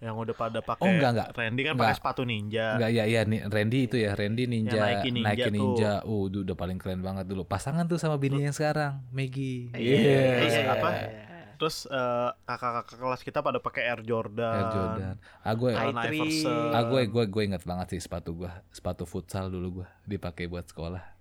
[0.00, 1.28] Yang udah pada pakai Oh, enggak, enggak.
[1.34, 2.66] Randy kan pakai sepatu ninja.
[2.74, 5.52] Enggak ya ya nih Randy itu ya Randy Ninja, Yang Nike Ninja Nike tuh.
[5.52, 5.92] Ninja.
[6.02, 7.44] Uh, itu udah paling keren banget dulu.
[7.44, 9.68] Pasangan tuh sama bini yang sekarang, Maggie.
[9.70, 10.88] Iya, Terus iya, apa?
[10.90, 11.08] iya.
[11.54, 14.48] Terus eh, kakak-kakak kelas kita pada pakai Air Jordan.
[14.50, 15.14] Air Jordan.
[15.38, 19.88] Ah gue, ah gue, gue, gue inget banget sih sepatu gue, sepatu futsal dulu gue
[20.08, 21.19] dipakai buat sekolah.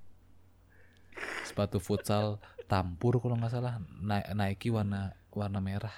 [1.50, 2.38] Sepatu futsal
[2.70, 3.82] Tampur kalau nggak salah.
[3.98, 5.94] Na- Nike warna warna merah.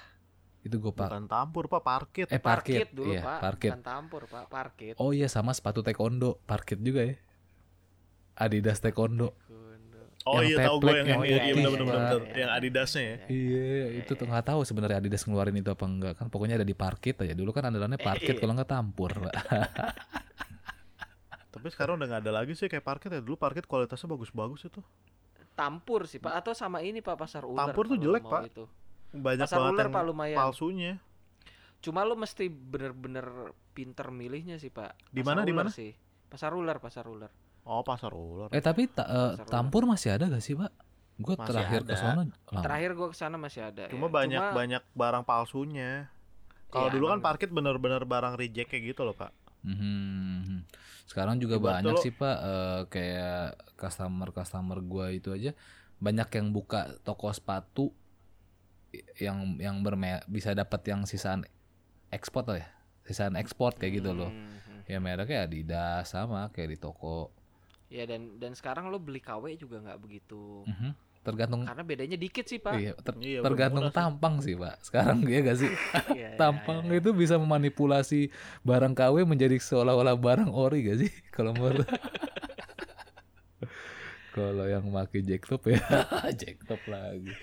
[0.62, 2.26] Itu gue pak Bukan tampur pak, parkit.
[2.30, 3.38] eh parkit, dulu iya pak.
[3.42, 3.70] parkit.
[3.74, 4.94] Bukan tampur pak parkit.
[4.96, 6.38] Oh iya sama sepatu taekwondo.
[6.46, 7.14] Parkit juga ya.
[8.34, 9.36] Adidas taekwondo.
[10.22, 11.98] Oh yang iya tahu gue yang, yang yang iya, bener bener Pak.
[12.14, 13.16] bener yang Adidasnya ya.
[13.26, 13.66] iya
[13.98, 16.14] itu tuh nggak tahu sebenarnya Adidas ngeluarin itu apa enggak.
[16.14, 17.34] Kan pokoknya ada di parkit aja.
[17.34, 18.40] Dulu kan andalannya parkit Iya.
[18.40, 19.10] kalau nggak tampur.
[19.18, 19.34] Pak.
[21.52, 23.18] Tapi sekarang udah nggak ada lagi sih kayak parkit ya.
[23.18, 24.80] Dulu parkit kualitasnya bagus-bagus itu.
[25.52, 28.42] Tampur sih pak atau sama ini pak pasar ular Tampur tuh jelek, Pak.
[28.48, 28.64] itu.
[29.12, 30.92] Banyak pasar banget ular yang pak lumayan palsunya.
[31.78, 33.26] cuma lu mesti bener-bener
[33.72, 35.66] pinter milihnya sih pak Di mana, di mana?
[35.68, 35.90] sih
[36.26, 37.28] pasar ular pasar ular
[37.62, 38.48] Oh pasar ular.
[38.48, 39.46] eh tapi ta- eh, ular.
[39.46, 40.70] tampur masih ada gak sih pak
[41.14, 42.22] gue terakhir ke sana
[42.56, 44.12] terakhir gua ke sana masih ada Cuma ya.
[44.14, 46.08] banyak banyak barang palsunya.
[46.66, 49.28] Kalau Iya, dulu kan parkit bener-bener barang reject kayak gitu loh pak.
[49.62, 50.66] Mhm.
[51.06, 53.42] Sekarang juga Ibarat banyak sih pak eh, kayak
[53.78, 55.54] customer customer gua itu aja
[56.02, 57.94] banyak yang buka toko sepatu
[59.16, 61.46] yang yang berme bisa dapat yang sisaan
[62.12, 62.68] ekspor ya
[63.06, 64.84] sisaan ekspor kayak gitu loh Mhm.
[64.90, 67.30] ya mereknya Adidas sama kayak di toko
[67.88, 70.90] ya dan dan sekarang lo beli KW juga nggak begitu Mhm.
[71.22, 72.74] Tergantung karena bedanya dikit sih pak.
[72.74, 73.94] Iya, ter- Iya, tergantung sih.
[73.94, 74.74] tampang sih pak.
[74.82, 75.70] Sekarang ya gak sih?
[76.18, 76.98] Iya, iya, tampang iya.
[76.98, 78.34] itu bisa memanipulasi
[78.66, 81.10] barang KW menjadi seolah-olah barang ori gak sih?
[81.34, 81.86] Kalau menurut
[84.32, 85.76] kalau yang pakai jacktop ya
[86.32, 87.36] jacktop lagi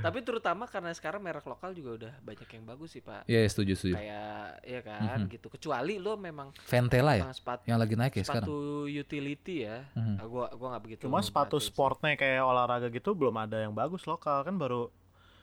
[0.00, 3.72] tapi terutama karena sekarang merek lokal juga udah banyak yang bagus sih pak ya setuju
[3.72, 5.30] setuju kayak ya kan Mhm.
[5.30, 9.56] gitu kecuali lo memang Ventela ya tentang sepatu yang lagi naik ya sekarang sepatu utility
[9.62, 10.14] ya Mhm.
[10.14, 11.66] Ah, gua gua nggak begitu Cuma sepatu sih.
[11.66, 14.92] sportnya kayak olahraga gitu belum ada yang bagus lokal kan baru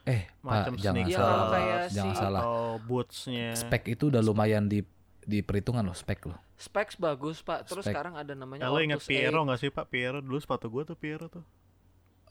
[0.04, 2.42] eh macam pak jangan sneakers Iya, salah kalau kayak jangan si- salah
[2.80, 3.48] bootsnya.
[3.54, 4.82] spek itu udah lumayan di
[5.20, 7.90] di perhitungan loh spek loh specs bagus pak terus Spek.
[7.90, 9.86] sekarang ada namanya Ya, lo inget Ortus Piero nggak sih pak?
[9.88, 11.42] Piero dulu sepatu gue tuh Piero tuh.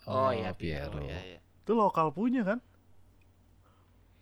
[0.03, 1.39] oh, iya Piero ya, ya.
[1.71, 2.59] Itu lokal punya kan?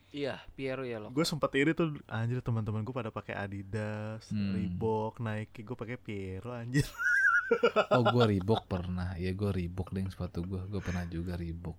[0.09, 4.53] iya Piero ya lo Gue sempet iri tuh anjir teman-teman gue pada pakai Adidas, Hmm.
[4.53, 6.85] Reebok, Nike, gue pakai Piero anjir.
[7.93, 11.73] oh gue Reebok pernah ya gue Reebok deh sepatu gue gue pernah juga Reebok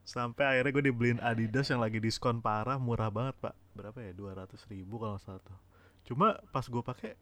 [0.00, 3.56] Sampai akhirnya gue dibeliin Adidas yang lagi diskon parah, murah banget pak.
[3.72, 4.12] Berapa ya?
[4.12, 5.56] 200 ribu kalau tuh.
[6.04, 7.16] Cuma pas gue pakai,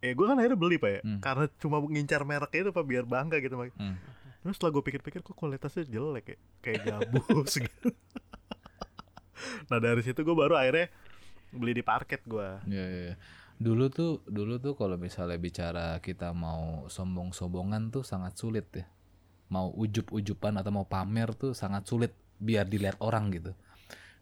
[0.00, 1.20] eh gue kan akhirnya beli pak ya, Hmm.
[1.24, 3.72] karena cuma ngincar mereknya itu pak biar bangga gitu pak.
[3.80, 3.96] Hmm.
[4.46, 7.90] Terus setelah gue pikir-pikir kok kualitasnya jelek ya, kayak gabus gitu.
[9.66, 10.86] nah dari situ gue baru akhirnya
[11.50, 12.62] beli di parket gue.
[12.70, 13.14] Ya, ya, ya.
[13.58, 18.86] Dulu tuh, dulu tuh kalau misalnya bicara kita mau sombong-sombongan tuh sangat sulit ya.
[19.50, 23.50] Mau ujub-ujuban atau mau pamer tuh sangat sulit biar dilihat orang gitu.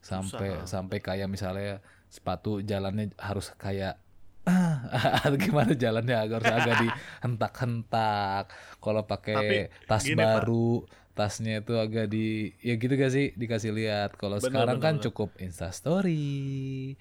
[0.00, 4.00] Sampai sampai kayak misalnya sepatu jalannya harus kayak
[4.50, 8.44] ah, gimana jalannya agar agak dihentak-hentak.
[8.80, 10.44] Kalau pakai tas gini, Pak.
[10.44, 14.18] baru, tasnya itu agak di ya gitu gak sih dikasih lihat.
[14.18, 15.04] Kalau sekarang bener, kan bener.
[15.08, 16.92] cukup Insta story.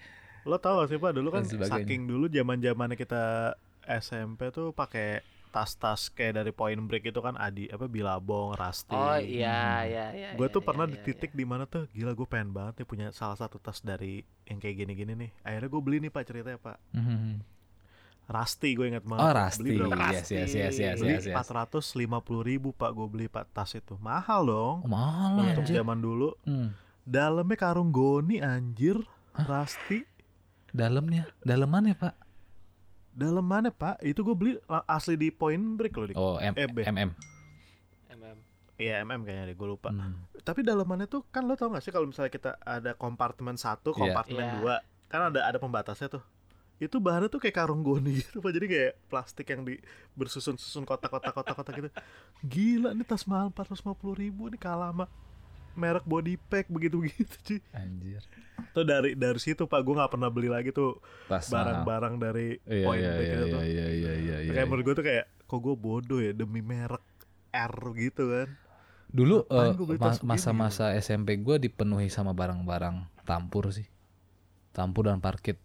[0.48, 5.20] Lo tau gak sih pak dulu kan saking dulu zaman zamannya kita SMP tuh pakai
[5.54, 8.90] tas-tas kayak dari Point Break itu kan Adi apa Bilabong, Rasti.
[8.92, 9.86] oh iya Mhm.
[9.86, 12.26] iya iya Gue iya, tuh iya, pernah iya, di titik di mana tuh gila gue
[12.26, 15.32] pengen banget nih punya salah satu tas dari yang kayak gini-gini nih.
[15.40, 16.82] Akhirnya gue beli nih pak ceritanya pak.
[16.92, 17.46] Mhm.
[18.26, 19.20] Rasti gue inget banget.
[19.20, 19.96] Oh Beli Rasti, berapa?
[20.10, 23.70] yes yes yes yes Beli empat ratus lima puluh ribu pak gue beli pak tas
[23.72, 24.78] itu mahal dong.
[24.80, 25.76] Oh, mahal Untuk anjir.
[25.78, 26.72] zaman dulu Hmm.
[27.04, 28.98] dalamnya karung goni anjir.
[29.36, 30.08] Rasti
[30.70, 32.14] Dalamnya, dalamannya pak.
[33.14, 34.02] Dalam mana pak?
[34.02, 34.52] Itu gue beli
[34.86, 36.08] asli di Point Break loh.
[36.08, 36.16] Dik.
[36.16, 36.82] Oh M Eh, B.
[36.82, 37.10] MM.
[38.12, 38.38] MM.
[38.74, 39.90] Iya MM kayaknya deh gue lupa.
[39.90, 40.18] Hmm.
[40.40, 44.00] Tapi dalamannya tuh kan lo tau gak sih kalau misalnya kita ada kompartemen satu, Iya.
[44.02, 44.54] kompartemen Iya.
[44.58, 44.76] dua,
[45.08, 46.24] kan ada ada pembatasnya tuh.
[46.78, 48.52] Itu bahannya tuh kayak karung goni gitu pak.
[48.52, 49.78] Jadi kayak plastik yang di
[50.14, 51.90] bersusun-susun kotak-kotak kotak-kotak gitu.
[52.44, 55.06] Gila nih tas mahal 450 ribu nih kalah sama
[55.76, 57.60] merek body pack begitu-begitu cuy.
[57.72, 58.22] Anjir.
[58.72, 62.86] Tuh dari dari situ pak gue nggak pernah beli lagi tuh Tas barang-barang dari Iya
[62.86, 63.60] Point iya iya itu tuh.
[63.60, 64.38] iya iya iya iya.
[64.42, 64.52] iya.
[64.52, 67.04] kayak menurut gue tuh kayak kok gue bodoh ya demi merek
[67.50, 68.50] R gitu kan.
[69.08, 73.86] Dulu eh, gua beli mas- tas begini masa-masa SMP gue dipenuhi sama barang-barang tampur sih.
[74.72, 75.58] Tampur dan parkit.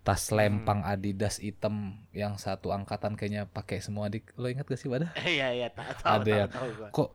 [0.00, 1.76] Tas lempang Adidas hitam
[2.10, 4.32] yang satu angkatan kayaknya pakai semua dik.
[4.34, 5.12] Lo ingat gak sih pada?
[5.26, 6.88] iya iya tahu tahu Ada tahu, yang- tahu gua.
[6.90, 7.08] Kok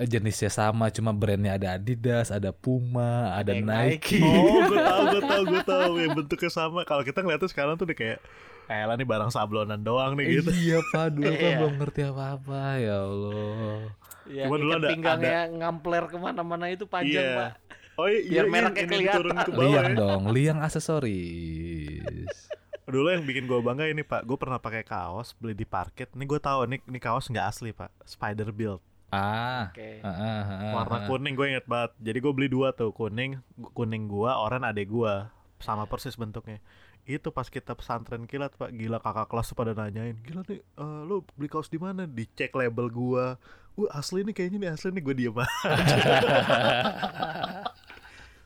[0.00, 4.18] jenisnya sama cuma brandnya ada Adidas, ada Puma, ada yang Nike.
[4.18, 5.92] Oh, gue tahu, gue tahu, gue tahu.
[5.98, 6.80] Yang bentuknya sama.
[6.82, 8.18] Kalau kita ngeliatnya sekarang tuh udah kayak,
[8.66, 10.50] eh lah nih barang sablonan doang nih gitu.
[10.50, 13.78] Iya pak, dulu kan belum ngerti apa-apa ya Allah.
[14.24, 17.36] Iya, Cuma dulu ada- pinggangnya ngampler ke mana-mana itu panjang Iya.
[17.36, 17.52] pak
[17.96, 19.12] Oh iya, Biar iya, mereknya yang kelihatan.
[19.12, 19.96] diturun ke bawah Liang ya.
[19.98, 22.32] dong, liang aksesoris.
[22.88, 26.08] Dulu yang bikin gue bangga ini pak, gue pernah pakai kaos beli di parket.
[26.12, 28.80] Nih gue tahu nih, nih kaos nggak asli pak, Spider Build.
[29.10, 29.74] Ah.
[29.74, 29.98] Oke.
[30.06, 31.90] ah, ah, ah, warna kuning gue inget banget.
[31.98, 33.42] Jadi gue beli dua tuh kuning
[33.74, 35.34] kuning gua oranye adek gua.
[35.58, 36.62] Sama persis bentuknya.
[37.02, 41.00] Itu pas kita pesantren kilat pak gila kakak kelas tuh pada nanyain gila nih eh,
[41.02, 42.06] lu beli kaos di mana?
[42.06, 43.34] Dicek label gua.
[43.74, 45.02] Wah asli nih kayaknya nih asli nih.
[45.02, 45.50] Gue diem aja.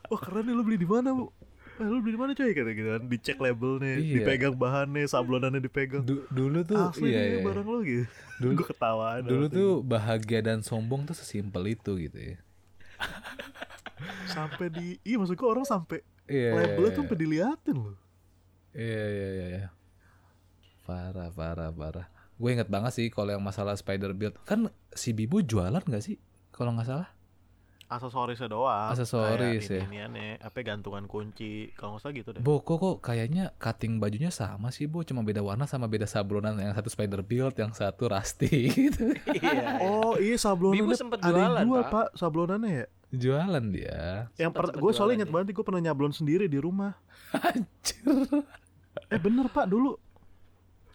[0.09, 1.29] Wah keren nih lu beli di mana bu
[1.75, 4.13] Eh, lu beli di mana coy kata gitu kan dicek labelnya Iya.
[4.17, 7.43] dipegang bahannya sablonannya dipegang Du- dulu tuh asli iya, nih iya.
[7.43, 8.05] barang lu gitu
[8.41, 12.37] Dulu- gue ketawaan Dulu tuh bahagia dan sombong tuh sesimpel itu gitu ya.
[14.29, 16.51] sampai di iya maksud gue orang sampai Iya.
[16.53, 17.97] labelnya tuh sampai diliatin loh
[18.71, 19.65] Iya iya iya iya.
[20.81, 22.07] Parah parah parah.
[22.33, 26.19] Gue inget banget sih kalau yang masalah spider build kan si Bibu jualan nggak sih
[26.49, 27.07] kalau nggak salah?
[27.87, 29.83] Aksesorisnya doang Aksesoris ya.
[29.83, 34.69] iniannya apa gantungan kunci kalau nggak salah gitu deh Bo kok kayaknya cutting bajunya sama
[34.69, 38.49] sih Bo cuma beda warna sama beda sablonan yang satu spider build yang satu rusty
[38.89, 39.13] gitu.
[39.31, 39.79] Iya.
[39.79, 41.91] oh iya sablonannya Bibu sempet ada jualan, yang jual Pak.
[41.91, 44.27] pak sablonannya ya Jualan dia.
[44.35, 46.97] yang Sempet- per sempet gue soalnya inget banget gue pernah nyablon sendiri di rumah
[47.31, 48.25] Anjir.
[49.07, 49.93] eh bener pak dulu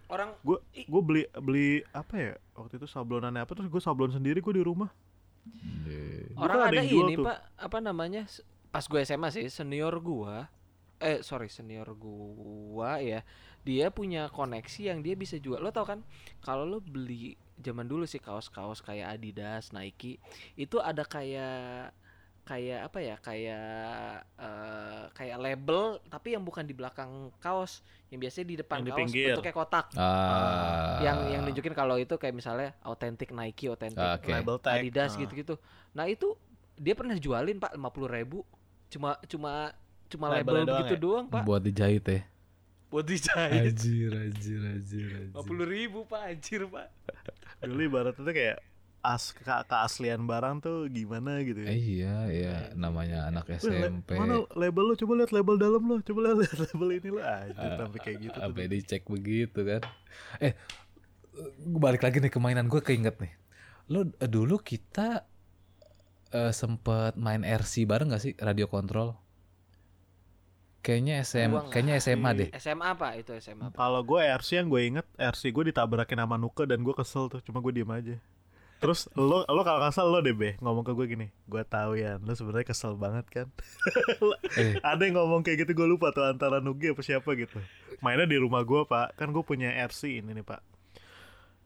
[0.07, 4.39] Orang gue gue beli beli apa ya waktu itu sablonannya apa terus gue sablon sendiri
[4.39, 4.91] gue di rumah
[6.41, 7.25] orang Bukan ada ada, ini tuh.
[7.27, 8.23] pak apa namanya
[8.71, 10.47] pas gue SMA sih senior gua
[11.01, 13.25] eh sorry senior gua ya
[13.65, 16.01] dia punya koneksi yang dia bisa jual lo tau kan
[16.41, 20.17] kalau lo beli zaman dulu sih kaos-kaos kayak Adidas Nike
[20.57, 21.93] itu ada kayak
[22.51, 23.67] kayak apa ya kayak
[24.37, 27.09] eh, kayak label tapi yang bukan di belakang
[27.39, 29.27] kaos yang biasanya di depan Yang di kaos pinggir.
[29.31, 30.99] bentuknya kotak Ah.
[30.99, 34.29] yang yang nunjukin kalau itu kayak misalnya authentic Nike authentic Oke.
[34.29, 35.19] label tag Adidas Ah.
[35.21, 35.55] gitu-gitu.
[35.93, 36.35] Nah itu
[36.75, 38.43] dia pernah jualin pak 50.000 ribu
[38.89, 39.71] cuma cuma
[40.09, 41.01] cuma Labelnya label doang begitu ya?
[41.01, 42.21] doang pak buat dijahit ya.
[42.91, 45.39] buat dijahit Anjir anjir anjir anjir.
[45.39, 46.91] 50.000 ribu pak anjir pak
[47.63, 48.59] dulu ibaratnya tuh kayak
[49.01, 53.89] as ke keaslian barang tuh gimana gitu Eh, ya iya iya namanya anak Wih, le-
[53.89, 54.13] SMP.
[54.15, 57.99] mana label lo coba lihat label dalam lo coba lihat label ini lo aja sampai
[57.99, 59.81] kayak gitu tuh Sampai dicek begitu kan.
[60.39, 60.53] Eh,
[61.59, 63.33] gue balik lagi nih ke mainan gue keinget nih.
[63.89, 65.25] Lo eh, dulu kita
[66.31, 69.17] eh, sempet main RC bareng gak sih radio kontrol?
[70.81, 72.49] Kayaknya SM, kayaknya SMA deh.
[72.55, 76.65] SMA pak itu SMA Kalau gue RC yang gue inget RC gue ditabrakin sama Nuke
[76.65, 78.17] dan gue kesel tuh cuma gue diem aja
[78.81, 82.17] Terus lo lo kalau kesel lo deh be ngomong ke gue gini gue tahu ya
[82.17, 83.47] lo sebenarnya kesel banget kan
[84.57, 84.81] Eh.
[84.83, 87.61] Ada yang ngomong kayak gitu gue lupa tuh antara Nuge apa siapa gitu
[87.99, 90.61] Mainnya di rumah gue pak kan gue punya RC ini nih pak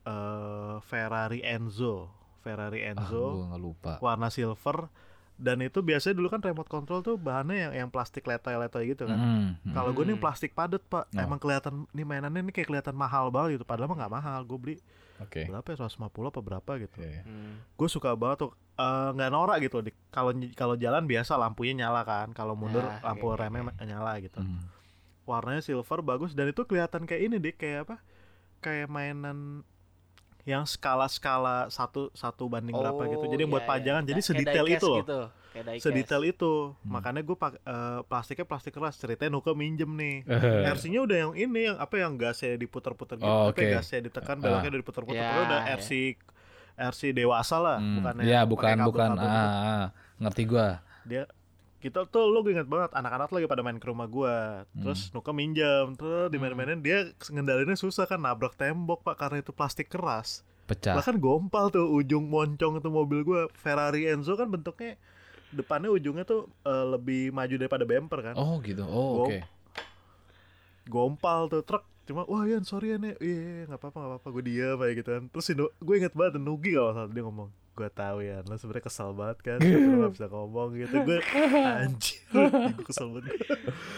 [0.04, 3.92] eh Ferrari Enzo Ferrari Ah, Enzo nggak lupa.
[4.00, 4.92] warna silver
[5.34, 9.16] dan itu biasanya dulu kan remote control tuh bahannya yang yang plastik letoy-letoy gitu kan
[9.16, 9.72] Hmm, hmm.
[9.72, 11.18] kalau gue nih plastik padat pak, Oh.
[11.20, 13.64] emang kelihatan nih mainannya nih kayak kelihatan mahal banget gitu.
[13.64, 14.40] Padahal mah nggak mahal.
[14.42, 14.76] Gue beli
[15.18, 15.46] Oke.
[15.46, 16.98] berapa ya 150 apa berapa gitu.
[16.98, 17.22] Oke.
[17.22, 17.62] Hmm.
[17.74, 19.78] Gue suka banget tuh eh, nggak norak gitu.
[19.80, 22.30] Di- Kalau kalau jalan biasa lampunya nyala kan.
[22.30, 23.84] Kalau mundur Ya, lampu oke, remnya oke.
[23.84, 24.38] nyala gitu.
[24.38, 24.66] Hmm.
[25.24, 27.96] Warnanya silver bagus dan itu kelihatan kayak ini deh kayak apa?
[28.60, 29.62] Kayak mainan
[30.44, 33.24] yang skala-skala satu satu banding berapa gitu.
[33.26, 33.74] Jadi yang buat iya, iya.
[33.80, 34.02] pajangan.
[34.04, 35.00] Jadi Kayak sedetail itu loh.
[35.00, 35.20] gitu.
[35.54, 35.78] Kayak.
[35.78, 36.74] Sedetail itu.
[36.74, 36.90] Hmm.
[36.90, 38.98] Makanya gue pak eh, plastiknya plastik keras.
[38.98, 40.26] Ceritanya Nuka minjem nih.
[40.26, 40.66] Eh.
[40.68, 43.64] RC-nya udah yang ini yang apa yang gasnya diputer-puter gitu, Oh, apa oke.
[43.70, 45.14] gasnya ditekan belakangnya udah diputer-puter.
[45.14, 45.74] Ya, Padahal udah ya.
[45.78, 45.90] RC
[46.74, 48.02] RC dewasa lah, Hmm.
[48.02, 49.84] bukan Ya bukan bukan ah, ah,
[50.18, 50.82] ngerti gua.
[51.06, 51.30] Dia
[51.78, 55.20] kita tuh lo inget banget anak-anak lagi pada main ke rumah gua terus Hmm.
[55.20, 60.40] Nuka minjam terus dimain-mainin dia ngendalinnya susah kan nabrak tembok pak karena itu plastik keras
[60.64, 60.96] Pecah.
[60.96, 64.96] bahkan gompal tuh ujung moncong itu mobil gua Ferrari Enzo kan bentuknya
[65.54, 68.82] depannya ujungnya tuh eh, lebih maju daripada bumper kan Oh gitu.
[68.82, 69.38] Oh oke.
[70.84, 74.28] gompal tuh truk cuma wah Yan sorry ya nih iya iya, nggak apa-apa nggak apa-apa
[74.30, 77.88] gue diam kayak gitu kan terus gue inget banget Nugi kalau salah dia ngomong gue
[77.90, 81.18] tahu ya lo sebenarnya kesal banget kan lo gak bisa ngomong gitu gue
[81.56, 82.20] anjir
[82.76, 83.32] gue kesel banget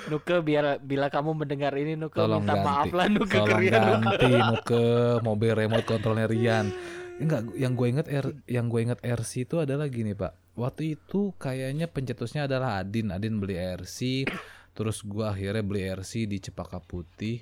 [0.06, 2.64] Nuke biar bila kamu mendengar ini Nuke Tolong minta ganti.
[2.64, 4.22] maaf lah Nuke ke Tolong Rian, Nuke.
[4.22, 4.82] ganti ke
[5.20, 6.66] mobil remote kontrolnya Rian.
[7.16, 10.36] Enggak, yang gue inget R, yang gue inget RC itu adalah gini pak.
[10.52, 13.08] Waktu itu kayaknya pencetusnya adalah Adin.
[13.08, 14.28] Adin beli RC,
[14.72, 17.40] terus gue akhirnya beli RC di Cepaka Putih.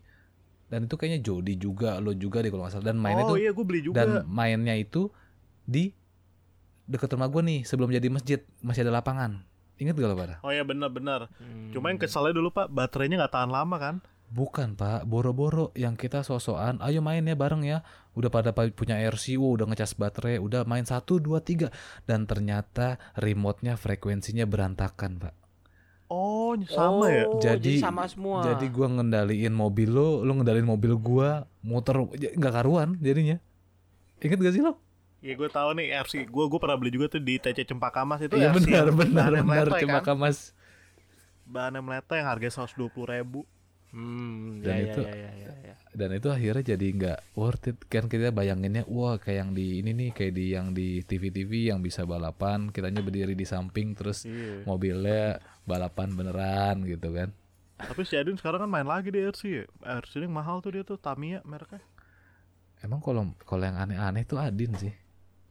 [0.71, 2.87] Dan itu kayaknya Jody juga, lo juga deh kalau nggak salah.
[2.87, 5.11] Dan mainnya oh tuh iya gue beli juga dan mainnya itu
[5.67, 5.91] di
[6.85, 9.43] deket rumah gue nih sebelum jadi masjid masih ada lapangan.
[9.75, 10.39] Ingat gak lo pada?
[10.47, 11.75] oh iya benar-benar Hmm.
[11.75, 13.95] cuma yang kesalnya dulu pak baterainya nggak tahan lama kan
[14.35, 17.87] Bukan pak, boro-boro yang kita sosokan, ayo main ya bareng ya.
[18.13, 21.71] Udah pada pa- punya RC, wow, udah ngecas baterai, udah main satu dua tiga,
[22.03, 25.35] dan ternyata remote-nya frekuensinya berantakan pak.
[26.07, 28.45] oh sama ya Oh, Jadi- sama semua.
[28.45, 33.41] Jadi gua ngendaliin mobil lo, lo ngendaliin mobil gua, muter j- nggak karuan jadinya.
[34.19, 34.79] Ingat gak sih lo?
[35.21, 38.21] Ya gue tahu nih RC gue gue pernah beli juga tuh di TC Cempaka Mas
[38.21, 40.15] itu Iya benar benar bahannya benar ya kan?
[40.15, 40.53] Mas.
[41.45, 43.49] Bahannya meleto yang harganya 120 ribu
[43.95, 45.75] Hmm, Dan ya, itu- ya, ya, ya, ya.
[45.95, 49.95] Dan itu akhirnya jadi nggak worth it kan kita bayanginnya wah kayak yang di ini
[49.95, 54.67] nih kayak di yang di TV-TV yang bisa balapan kitanya berdiri di samping terus Iya
[54.67, 57.31] mobilnya balapan beneran gitu kan.
[57.79, 59.65] Tapi si Adin sekarang kan main lagi di RC ya
[60.03, 61.79] RC yang mahal tuh dia tuh Tamiya mereknya
[62.83, 64.93] Emang kalau kalau yang aneh-aneh tuh Adin sih.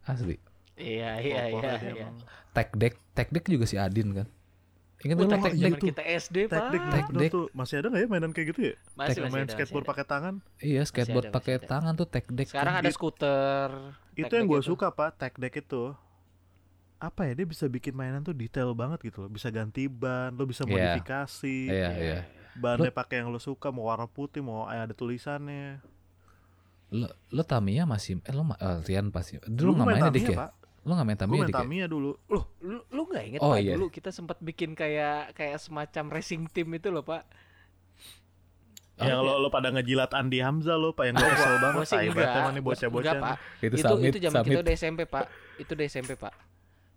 [0.04, 0.36] Asli.
[0.76, 2.08] Iya, iya, iya, iya.
[2.52, 4.28] Tech deck, tech deck juga si Adin kan.
[5.04, 5.88] Ingat Gua nggak tech tech zaman deck tuh?
[5.92, 6.72] kita SD, Tech Pak.
[7.12, 7.30] deck.
[7.30, 8.74] tuh Masih ada gak ya mainan kayak gitu ya?
[8.94, 12.48] Masih, masih main ada, skateboard pakai tangan Iya, skateboard pakai tangan tuh tech deck.
[12.48, 13.70] Sekarang ada skuter.
[14.14, 15.92] Itu yang gue suka pak Tech deck itu
[16.98, 20.46] Apa ya dia bisa bikin mainan tuh detail banget gitu loh Bisa ganti ban Lo
[20.46, 20.72] bisa Iya.
[20.96, 22.20] modifikasi Iya, iya.
[22.54, 25.84] Bannya pakai yang lo suka Mau warna putih Mau ada tulisannya
[26.94, 29.36] Lo, lo Tamiya masih eh lo eh, Rian pasti.
[29.36, 30.38] Dulu Dulu nggak main main Dik ya?
[30.40, 30.52] pak
[30.84, 31.62] Lo nggak main Gue Tamiya main Dik ya?
[31.62, 33.74] Tamiya dulu Loh, lu, lu gak inget Oh, Pak iya.
[33.74, 37.24] dulu kita sempat bikin kayak kayak semacam racing team itu loh Pak.
[38.96, 41.98] Yang lo, lo pada ngejilat Andi Hamzah lo pak Yang gue kesel banget Gua sih
[42.00, 43.38] enggak, gua- bocah-bocah Pak.
[43.60, 44.50] Itu, Itu summit, itu zaman summit.
[44.50, 45.26] kita udah SMP, Pak.
[45.58, 46.34] Itu udah SMP, Pak.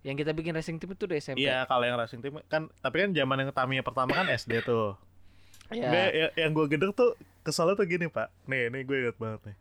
[0.03, 1.37] Yang kita bikin racing team itu udah SMP.
[1.41, 4.93] Iya kalau yang racing team kan Tapi kan zaman yang Tamiya pertama kan SD tuh
[5.67, 5.83] Iya.
[5.85, 9.41] Nggak, ya- yang gue gedek tuh kesalnya tuh gini pak Nih, nih gue inget banget
[9.43, 9.55] nih.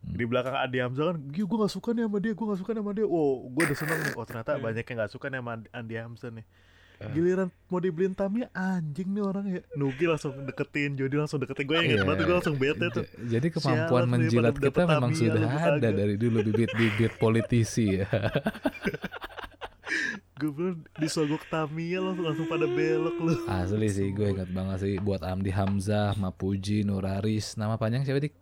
[0.00, 2.80] Di belakang Adi Hamzah kan Gue gak suka nih sama dia, gue gak suka nih
[2.80, 4.62] sama dia Wow, gue udah seneng nih Oh ternyata Hmm.
[4.62, 6.46] banyak yang gak suka nih sama Andi- Andi Hamzah nih
[6.98, 7.06] Eh.
[7.14, 11.78] Giliran mau dibeliin Tamiya anjing nih orang ya Nugi langsung deketin, Jody langsung deketin Gue
[11.80, 12.04] inget Iya.
[12.04, 15.50] banget, gue langsung bete tuh Jadi kemampuan Sialan nih, menjilat pada kita memang Tamiya, sudah
[15.70, 18.06] ada dari dulu bibit-bibit politisi ya.
[20.34, 24.94] Gue bilang disogok Tamiya langsung, langsung pada belok lu Asli sih gue ingat banget sih
[24.98, 27.54] buat Amdi Hamzah, Mapuji, Nuraris.
[27.54, 28.34] Nama panjang siapa dik?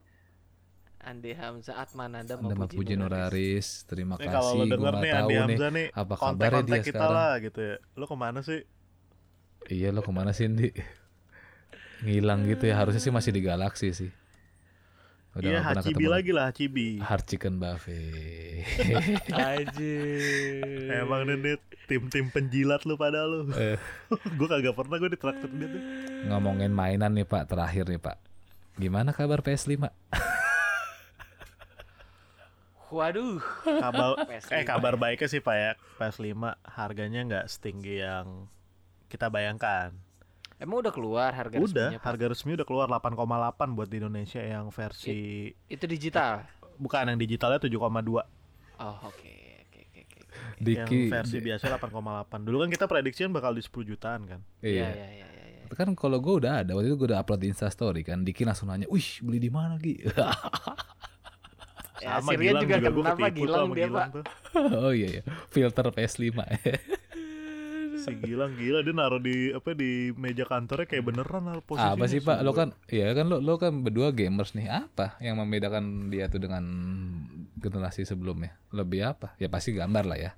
[1.06, 3.86] Andi Hamzah Atmananda Ada Mapuji Nuraris.
[3.86, 4.70] Terima Nih kalau lo kasih.
[4.74, 5.40] Denger nih tahu Andi nih.
[5.46, 7.14] Hamzah nih apa kabarnya Kontak-kontak dia kita sekarang.
[7.14, 8.60] lah gitu ya Lo ke mana sih?
[9.66, 10.68] Iya lo ke mana sih Indi?
[12.02, 12.74] Ngilang gitu ya.
[12.76, 14.10] Harusnya sih masih di galaksi sih.
[15.36, 16.08] Udah Iya Hachibi ketemu.
[16.10, 18.64] lagi lah Hachibi Hard chicken buffet.
[19.30, 20.90] Anjir.
[20.90, 23.46] Emang nih tim-tim penjilat lu pada lu.
[23.52, 23.76] Eh.
[24.38, 25.82] gue kagak pernah gue ditraktir dia tuh.
[26.26, 28.16] Ngomongin mainan nih Pak, terakhir nih Pak.
[28.76, 29.76] Gimana kabar PS5?
[32.96, 33.36] Waduh.
[33.62, 34.50] Kabar PS5.
[34.50, 35.70] eh kabar baiknya sih Pak ya.
[35.96, 36.32] PS5
[36.64, 38.48] harganya nggak setinggi yang
[39.06, 39.92] kita bayangkan.
[40.56, 42.06] Emang udah keluar harga udah, resminya, Pak?
[42.08, 43.12] harga resmi udah keluar 8,8
[43.70, 46.48] buat di Indonesia yang versi Itu digital.
[46.76, 47.76] bukan yang digitalnya 7,2.
[47.76, 47.84] Oh,
[48.16, 48.24] oke.
[49.04, 50.20] Oke, oke, oke.
[50.56, 50.80] Diki.
[50.80, 52.40] Yang versi biasa 8,8.
[52.40, 54.40] Dulu kan kita prediksian bakal di 10 jutaan kan.
[54.58, 54.88] Iya, Iya.
[54.88, 55.44] iya, iya, iya.
[55.60, 55.74] iya.
[55.76, 58.24] Kan kalau gue udah ada, waktu itu gue udah upload di Instastory kan.
[58.24, 60.00] Diki langsung nanya, wih beli di mana Gi?
[61.98, 63.18] Ya, Sama Sirian Gilang juga juga, gue kena, Pak.
[63.18, 64.06] ketipu tuh Gilang dia, Gilang Pak.
[64.12, 64.24] tuh.
[64.78, 66.28] oh iya ya, filter PS5.
[67.96, 71.96] Si Gilang gila dia naruh di apa di meja kantornya kayak beneran naruh posisinya.
[71.96, 72.38] apa sih Pak?
[72.40, 74.68] Lo kan, ya kan lo lo kan berdua gamers nih.
[74.68, 76.62] Apa yang membedakan dia tuh dengan
[77.56, 78.54] generasi sebelumnya?
[78.70, 79.34] Lebih apa?
[79.36, 80.30] Ya pasti gambar lah ya.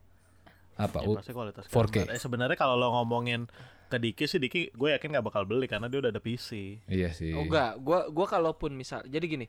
[0.78, 1.02] Apa?
[1.02, 1.74] Ya, U- pasti kualitas 4K.
[1.98, 2.14] gambar.
[2.14, 3.50] Eh sebenarnya kalau lo ngomongin
[3.84, 6.78] ke Diki sih Diki gue yakin gak bakal beli karena dia udah ada PC.
[6.86, 7.34] Iya sih.
[7.34, 9.44] Oh enggak, gua gua kalaupun misal jadi gini,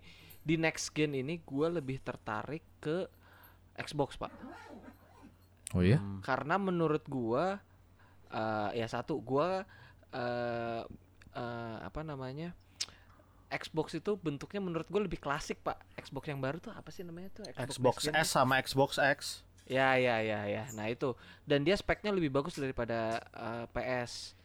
[0.49, 3.05] di next gen ini gua lebih tertarik ke
[3.77, 4.33] Xbox, Pak.
[5.77, 6.01] Oh iya?
[6.01, 6.25] Hmm.
[6.25, 7.61] Karena menurut gua
[8.29, 9.61] eh ya satu gua
[10.09, 10.81] eh
[11.37, 12.57] eh, apa namanya?
[13.49, 17.33] Xbox itu bentuknya menurut gue lebih klasik pak Xbox yang baru tuh apa sih namanya
[17.33, 19.41] tuh Xbox gen S sama Xbox X.
[19.65, 20.69] Ya ya ya ya.
[20.77, 21.17] Nah itu
[21.49, 24.37] dan dia speknya lebih bagus daripada eh, PS.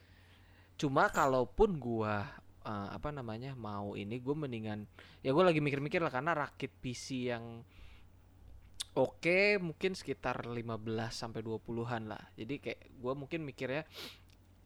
[0.81, 2.25] Cuma kalaupun gua
[2.65, 4.89] eh, apa namanya mau ini gue mendingan
[5.21, 7.61] ya gue lagi mikir-mikir lah karena rakit PC yang
[8.95, 10.63] oke mungkin sekitar 15
[11.11, 12.23] sampai 20-an lah.
[12.39, 13.83] Jadi kayak gua mungkin mikirnya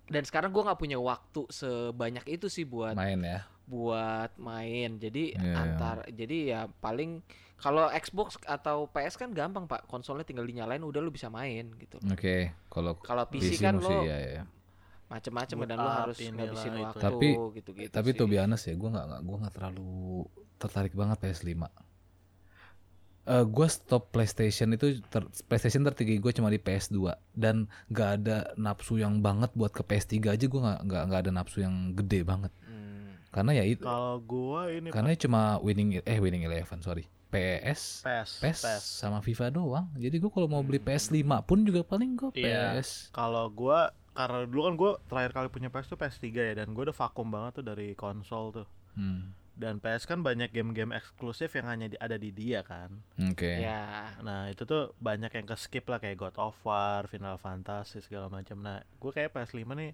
[0.10, 3.46] dan sekarang gua nggak punya waktu sebanyak itu sih buat Main ya.
[3.66, 5.02] buat main.
[5.02, 5.56] Jadi Iya, iya.
[5.58, 7.22] antar jadi ya paling
[7.60, 12.00] kalau Xbox atau PS kan gampang Pak, konsolnya tinggal dinyalain udah lu bisa main gitu.
[12.08, 14.44] Oke, kalau Kalau PC, PC kan lo ya, ya.
[15.10, 16.86] Macem-macem dan lo art harus ngabisin itu.
[16.86, 17.90] waktu Tapi- gitu-gitu.
[17.90, 18.18] Tapi sih.
[18.18, 19.92] to be honest ya, gue nggak nggak- gua nggak terlalu
[20.56, 21.66] tertarik banget PS5.
[23.26, 26.98] Eh gue stop PlayStation itu ter- PlayStation tertinggi gue cuma di PS2
[27.32, 27.56] dan
[27.88, 31.58] gak ada nafsu yang banget buat ke PS3 aja gue nggak nggak nggak ada nafsu
[31.60, 33.14] yang gede banget Hmm.
[33.30, 38.30] karena ya itu Kalau gua ini karena cuma winning eh winning eleven sorry PS PES,
[38.42, 38.82] PES PES.
[38.98, 42.82] sama FIFA doang jadi gue kalau mau beli PS5 pun juga paling gue Iya.
[42.82, 46.72] PS Kalau gua karena dulu kan gua terakhir kali punya PS tuh PS3 ya dan
[46.72, 48.68] gua udah vakum banget tuh dari konsol tuh.
[48.94, 49.32] Hmm.
[49.54, 53.60] dan PS kan banyak game-game eksklusif yang hanya di- ada di dia kan Oke.
[53.60, 54.16] Ya.
[54.20, 58.28] nah itu tuh banyak yang ke skip lah kayak God of War Final Fantasy segala
[58.28, 59.92] macam nah gue kayak PS5 nih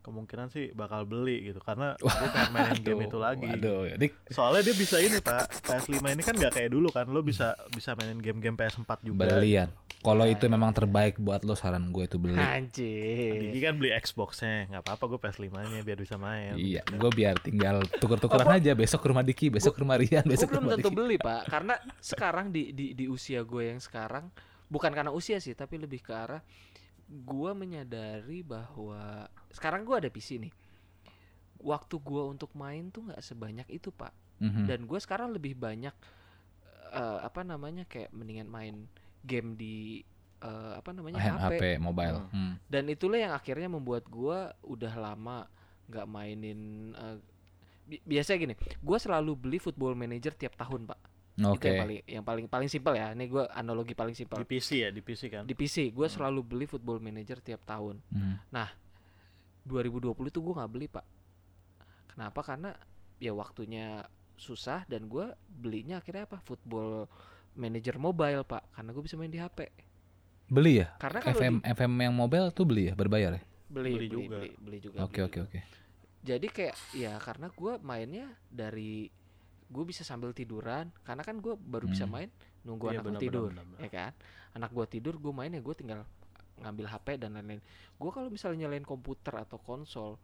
[0.00, 4.12] kemungkinan sih bakal beli gitu karena gue pengen mainin game itu lagi Waduh, Dik.
[4.32, 7.92] soalnya dia bisa ini pak PS5 ini kan nggak kayak dulu kan lo bisa bisa
[7.94, 9.68] mainin game-game PS4 juga Belian.
[10.00, 12.32] Kalau itu memang terbaik buat lo saran gue itu beli.
[12.40, 13.52] Anjir.
[13.52, 17.36] Diki kan beli Xbox-nya nggak apa-apa gue PS5 nya biar bisa main Iya, gue biar
[17.44, 20.76] tinggal tuker-tukeran aja besok ke rumah Diki, besok ke rumah Rian, besok ke belum rumah
[20.80, 20.96] tentu Diki.
[20.96, 24.32] beli pak, karena sekarang di di di usia gue yang sekarang
[24.72, 26.40] bukan karena usia sih, tapi lebih ke arah
[27.10, 30.54] gue menyadari bahwa sekarang gue ada PC nih.
[31.58, 34.64] Waktu gue untuk main tuh nggak sebanyak itu pak, Mhm.
[34.64, 35.92] dan gue sekarang lebih banyak
[36.90, 38.90] eh, apa namanya kayak mendingan main
[39.20, 40.02] game di
[40.40, 41.54] eh, apa namanya HP.
[41.54, 42.18] HP, mobile.
[42.30, 42.56] Hmm.
[42.64, 45.44] dan itulah yang akhirnya membuat gua udah lama
[45.84, 46.90] nggak mainin
[47.84, 50.98] bi- biasanya gini gua selalu beli football manager tiap tahun pak
[51.42, 51.56] Oke.
[51.56, 54.68] itu yang paling yang paling paling simpel ya ini gua analogi paling simpel di PC
[54.78, 58.36] ya di PC kan di PC gua selalu beli football manager tiap tahun Hmm.
[59.62, 61.06] 2020 itu gua nggak beli pak
[62.08, 62.70] kenapa karena
[63.16, 67.04] ya waktunya susah dan gua belinya akhirnya apa football
[67.52, 69.68] manager mobile pak karena gue bisa main di HP
[70.46, 70.90] Beli ya?
[70.96, 73.42] karena kalau FM di- FM yang mobile tuh beli ya, berbayar ya?
[73.68, 74.36] beli Beli beli juga.
[74.36, 75.58] beli, beli juga Oke oke oke.
[76.20, 79.06] jadi kayak ya karena gue mainnya dari
[79.70, 82.14] gue bisa sambil tiduran karena kan gue baru bisa Hmm.
[82.16, 82.28] main
[82.60, 83.80] nunggu Iya, anak gue benar, tidur benar, benar.
[83.80, 84.12] ya kan
[84.52, 86.00] anak gue tidur gue main ya gue tinggal
[86.58, 87.62] ngambil HP dan lain-lain
[87.96, 90.18] gue kalau misalnya nyalain komputer atau konsol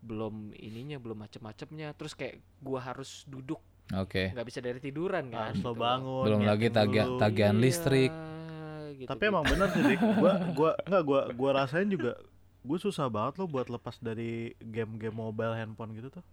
[0.00, 3.58] belum ininya belum macem-macemnya terus kayak gue harus duduk
[3.90, 4.30] Oke.
[4.30, 5.74] nggak bisa dari tiduran kan harus gitu.
[5.74, 8.12] bangun Belum lagi tagihan- tagihan Iya, listrik.
[8.92, 9.30] gitu, tapi gitu.
[9.30, 12.12] emang bener sih dik gua gua nggak gua gua rasain juga
[12.60, 16.24] gue susah banget lo buat lepas dari game-game mobile handphone gitu tuh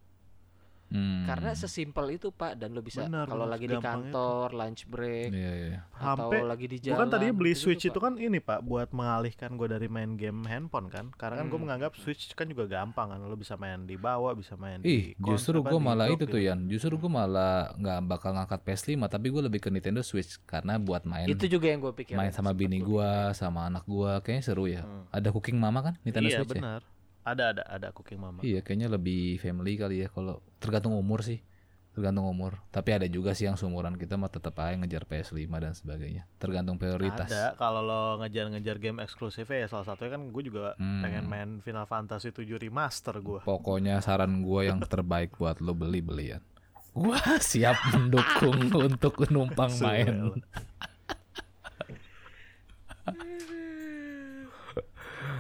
[0.88, 1.24] Hmm.
[1.24, 4.16] karena sesimpel itu pak dan lo bisa kalau lagi di segampang itu.
[4.16, 5.80] kantor lunch break Iya iya.
[5.92, 7.90] atau Sampai lagi di Gue jalan kan tadinya beli gitu-gitu, Switch Pak.
[7.90, 11.54] itu kan ini pak buat mengalihkan gue dari main game handphone kan karena kan gue
[11.54, 11.66] Hmm.
[11.66, 15.20] menganggap Switch kan juga gampang kan lo bisa main di bawah bisa main Ih, di
[15.20, 16.34] justru gue malah itu gitu.
[16.34, 16.60] tuh Yan.
[16.68, 21.04] Justru gue malah nggak bakal ngangkat PS5, tapi gue lebih ke Nintendo Switch karena buat
[21.04, 24.66] main itu juga yang gue pikir main sama bini gua, sama anak gua, kayaknya seru
[24.66, 24.82] ya.
[24.82, 25.04] Hmm.
[25.10, 26.62] Ada Cooking Mama kan Nintendo iya Switch ya?
[26.62, 26.82] benar
[27.28, 31.44] ada ada ada Cooking Mama Iya, kayaknya lebih family kali ya kalau tergantung umur sih.
[31.92, 32.62] Tergantung umur.
[32.70, 36.30] Tapi ada juga sih yang seumuran kita mah tetap aja ngejar PS5 dan sebagainya.
[36.38, 37.26] Tergantung prioritas.
[37.26, 41.02] ada kalau lo ngejar-ngejar game eksklusif ya salah satunya kan gue juga Hmm.
[41.02, 46.00] pengen main Final Fantasy 7 remaster gue Pokoknya saran gua yang terbaik buat lo beli
[46.00, 46.46] belian.
[46.94, 50.38] Gua siap mendukung untuk numpang main.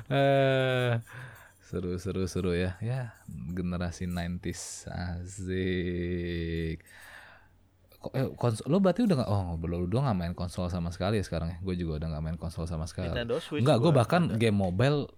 [0.09, 0.91] Eh,
[1.67, 3.11] seru seru seru ya ya
[3.51, 6.79] generasi 90s asik
[7.97, 11.19] Kok- eh, konsol lo berarti udah nggak oh belum udah nggak main konsol sama sekali
[11.19, 13.91] ya sekarang ya gue juga udah nggak main konsol sama sekali Nintendo Switch Enggak, gue
[13.91, 14.39] bahkan ada.
[14.39, 15.11] game mobile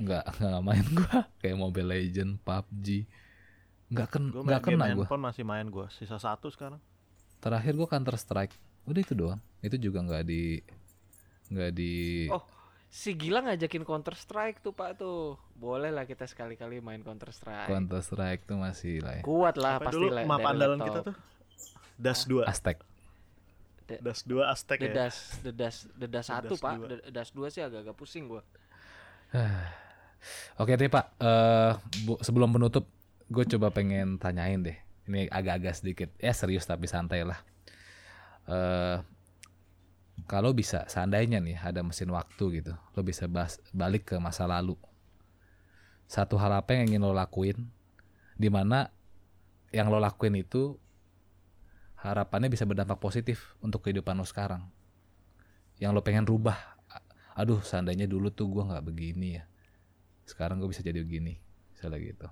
[0.00, 1.12] nggak nggak main gue
[1.44, 2.86] kayak Mobile Legend, PUBG,
[3.92, 5.04] nggak ken nggak kena gue.
[5.04, 6.80] handphone masih main gue Sisa satu sekarang
[7.38, 8.54] Terakhir gue Counter Strike,
[8.86, 9.42] udah itu doang.
[9.58, 10.62] Itu juga nggak di
[11.50, 11.92] nggak di.
[12.30, 12.38] Oh,
[12.92, 15.40] si Gilang ngajakin Counter Strike tuh Pak tuh.
[15.54, 17.66] Boleh lah kita sekali-kali main Counter Strike.
[17.66, 19.22] Counter Strike tuh masih lah ya.
[19.22, 20.86] Kuat lah Apa pasti dulu lah map dari andalan laptop.
[20.86, 21.16] kita tuh
[21.94, 22.76] Das 2 Aztec.
[23.82, 26.72] Das 2 Aztec ya Dedas, Dedas, Dedas satu Dedas Pak.
[26.74, 26.86] dua.
[26.86, 28.42] De- Dedas dua sih agak-agak pusing gua.
[30.56, 31.72] Oke deh Pak, Eh,
[32.02, 32.86] bu- sebelum penutup,
[33.26, 34.76] gue coba pengen tanyain deh.
[35.04, 37.40] Ini agak-agak sedikit, ya serius tapi santai lah.
[38.44, 38.96] Eh,
[40.32, 44.76] kalau bisa, seandainya nih ada mesin waktu gitu, lo bisa bas- balik ke masa lalu.
[46.06, 47.58] Satu hal apa yang ingin lo lakuin,
[48.36, 48.92] di mana
[49.72, 50.76] yang lo lakuin itu
[52.04, 54.66] harapannya bisa berdampak positif untuk kehidupan lo sekarang.
[55.80, 56.58] Yang lo pengen rubah,
[57.36, 59.44] aduh seandainya dulu tuh gue nggak begini ya
[60.28, 61.40] sekarang gue bisa jadi begini
[61.74, 62.28] misalnya gitu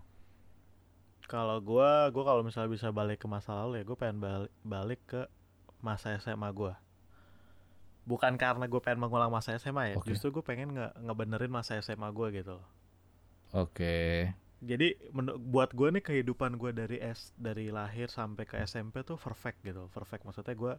[1.31, 5.01] Kalau gua, gua kalau misalnya bisa balik ke masa lalu ya gue pengen balik, balik
[5.11, 5.21] ke
[5.87, 6.75] masa SMA gua.
[8.03, 10.11] Bukan karena gue pengen mengulang masa SMA ya, Oke.
[10.11, 12.57] justru gue pengen nge ngebenerin masa SMA gua gitu.
[12.57, 12.67] loh.
[13.53, 14.31] oke
[14.61, 19.17] Jadi menu- buat gue nih kehidupan gue dari S dari lahir sampai ke SMP tuh
[19.17, 20.23] perfect gitu, perfect.
[20.23, 20.75] Maksudnya gue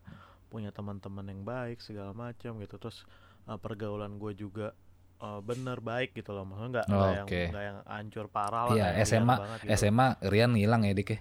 [0.47, 3.09] punya teman-teman yang baik segala macam gitu, terus
[3.49, 4.77] uh, pergaulan gue juga
[5.17, 7.41] uh, bener baik gitu loh, maksudnya nggak nggak yang Oke.
[7.49, 8.75] nggak yang hancur parah lah.
[8.77, 9.71] Iya, yang SMA banget gitu.
[9.81, 11.19] SMA Rian ngilang ya dik ya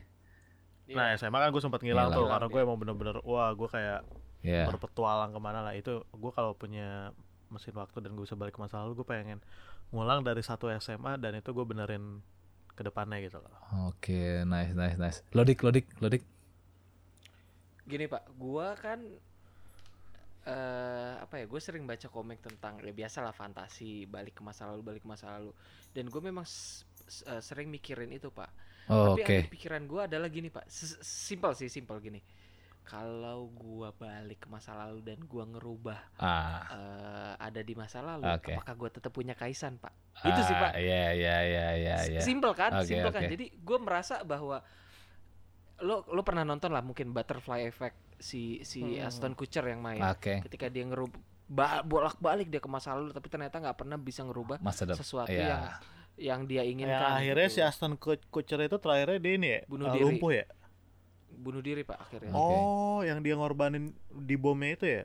[0.90, 2.18] Nah SMA kan gue sempat ngilang Ngilang.
[2.18, 4.02] tuh karena gue emang bener-bener wah gue kayak
[4.42, 7.10] ya berpetualang ke mana lah itu gue kalau punya
[7.52, 9.38] mesin waktu dan gue bisa balik ke masa lalu gue pengen
[9.94, 12.20] ngulang dari satu SMA dan itu gue benerin
[12.78, 13.54] ke depannya gitu loh.
[13.86, 14.20] oke
[14.52, 16.22] nice nice nice lodik lodik lodik
[17.88, 19.00] Gini pak, gua kan
[20.48, 21.44] eh apa ya?
[21.44, 25.08] Gue sering baca komik tentang ya biasa lah fantasi, balik ke masa lalu, balik ke
[25.10, 25.52] masa lalu.
[25.92, 26.46] Dan gue memang
[27.28, 28.48] eh, sering mikirin itu pak.
[28.88, 32.20] Oh, Tapi di pikiran gue adalah gini pak, S- simpel sih, simpel gini.
[32.82, 36.66] Kalau gua balik ke masa lalu dan gua ngerubah Ah.
[36.66, 38.50] eh, ada di masa lalu, Oke.
[38.52, 39.94] apakah gua tetap punya kaisan pak?
[40.20, 40.74] Itu sih pak.
[40.74, 42.20] Ah, Iya, iya, iya, iya, S- iya.
[42.20, 43.22] Simpel kan, Oke, simpel kan.
[43.22, 43.30] oke.
[43.30, 44.60] Jadi gue merasa bahwa
[45.80, 49.06] lo lo pernah nonton lah mungkin Butterfly Effect si si Hmm.
[49.06, 50.02] Aston Kutcher yang main.
[50.02, 50.42] Oke.
[50.42, 51.16] Ketika dia ngerubah
[51.46, 55.48] ba- bolak-balik dia ke masa lalu tapi ternyata nggak pernah bisa ngerubah Masa sesuatu Iya.
[55.48, 55.62] yang
[56.20, 57.16] yang dia Ya, inginkan.
[57.16, 57.56] akhirnya gitu.
[57.56, 60.04] si Aston Kut- Kutcher itu terakhirnya dia ini ya Bunuh uh, diri.
[60.04, 60.44] lumpuh ya.
[61.32, 62.32] Bunuh diri pak akhirnya.
[62.32, 65.02] Oh, yang dia ngorbanin di bomnya itu ya?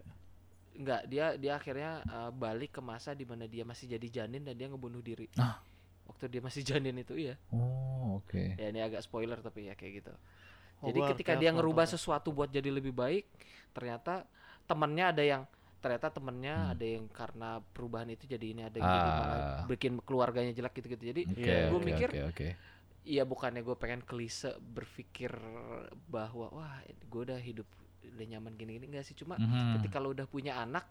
[0.74, 4.54] Enggak, dia dia akhirnya uh, balik ke masa di mana dia masih jadi janin dan
[4.54, 5.32] dia ngebunuh diri.
[5.36, 5.64] Ah.
[6.06, 7.40] Waktu dia masih janin itu iya.
[7.50, 8.56] Oh, oke.
[8.56, 10.14] Ya ini agak spoiler tapi ya kayak gitu.
[10.84, 11.96] Oh, Jadi ketika dia ngerubah ya.
[11.96, 13.24] sesuatu buat jadi lebih baik,
[13.72, 14.28] ternyata
[14.66, 15.44] temannya ada yang
[15.80, 16.72] ternyata temennya Hmm.
[16.74, 19.66] ada yang karena perubahan itu jadi ini ada yang jadi malah Ah.
[19.66, 21.04] bikin keluarganya jelek gitu-gitu.
[21.06, 22.48] Jadi Oke, Iya, gua oke, mikir- oke, oke.
[23.06, 25.30] Iya bukannya gue pengen klise berpikir
[26.10, 27.70] bahwa wah gue udah hidup
[28.06, 29.78] udah nyaman gini-gini enggak sih cuma Mhm.
[29.80, 30.86] ketika lo udah punya anak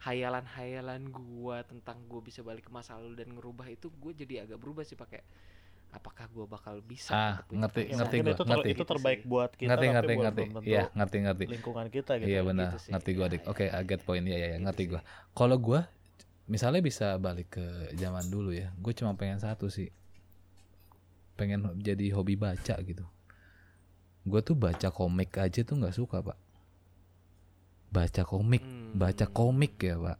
[0.00, 4.58] hayalan-hayalan gua tentang gue bisa balik ke masa lalu dan ngerubah itu gue jadi agak
[4.58, 5.20] berubah sih pakai
[5.90, 8.68] apakah gue bakal bisa Ah, ngerti, Ya, ngerti itu, ter- ngerti.
[8.78, 10.42] itu terbaik buat kita ngerti, tapi ngerti, buat ngerti.
[10.70, 11.44] Iya, ngerti, ngerti.
[11.50, 12.28] lingkungan kita gitu.
[12.30, 12.90] Iya benar, gitu sih.
[12.94, 13.42] ngerti gua dik.
[13.42, 13.74] Iya, Oke, iya.
[13.74, 15.00] I get point ya, ya, ya, Gitu ngerti gua.
[15.34, 15.80] Kalau gua
[16.46, 17.66] misalnya bisa balik ke
[17.98, 19.90] zaman dulu ya, gue cuma pengen satu sih,
[21.40, 23.04] pengen jadi hobi baca gitu.
[24.22, 26.36] Gue tuh baca komik aja tuh nggak suka pak.
[27.90, 28.94] Baca komik, Hmm.
[28.94, 30.18] baca komik ya pak.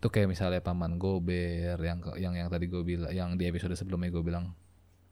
[0.00, 4.08] Tuh kayak misalnya paman Gober yang yang yang tadi gue bilang, yang di episode sebelumnya
[4.08, 4.56] gue bilang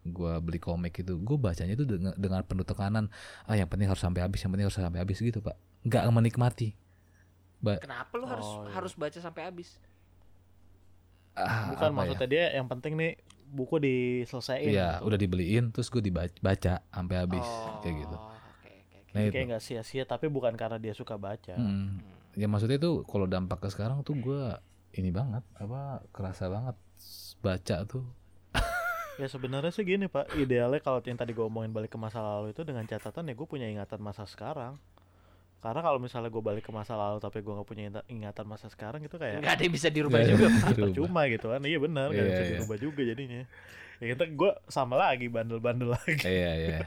[0.03, 3.13] gue beli komik itu, gue bacanya tuh dengan, dengan penuh tekanan.
[3.45, 5.55] Ah yang penting harus sampai habis, yang penting harus sampai habis gitu pak.
[5.85, 6.73] Nggak menikmati.
[7.61, 8.71] Ba- kenapa lo harus Oh, iya.
[8.73, 9.83] harus baca sampai habis
[11.35, 13.19] ah, Bukan maksudnya dia yang penting nih
[13.49, 14.71] buku diselesaiin.
[14.71, 15.09] Iya, gitu.
[15.09, 18.17] udah dibeliin terus gue dibaca sampai habis Oh, kayak gitu.
[18.17, 18.37] oke,
[18.69, 18.99] oke.
[19.13, 19.35] Nah, Jadi itu.
[19.35, 21.57] kayak nggak sia-sia tapi bukan karena dia suka baca.
[21.57, 21.99] Hmm.
[22.37, 24.43] Ya maksudnya tuh kalau dampak ke sekarang tuh gue
[24.95, 26.77] ini banget apa kerasa banget
[27.41, 28.05] baca tuh.
[29.19, 32.55] Ya sebenarnya sih gini pak, idealnya kalau yang tadi gue omongin balik ke masa lalu
[32.55, 34.79] itu dengan catatan ya gue punya ingatan masa sekarang.
[35.59, 38.67] Karena kalau misalnya gue balik ke masa lalu tapi gue nggak punya ingata- ingatan masa
[38.69, 40.47] sekarang itu kayak nggak ada yang bisa dirubah Nggak juga
[40.87, 41.61] percuma gitu kan.
[41.61, 42.51] Iya benar, nggak Iya, bisa iya.
[42.55, 43.43] dirubah juga jadinya.
[43.99, 46.23] Ya kita gue sama lagi bandel-bandel lagi.
[46.23, 46.79] Iya iya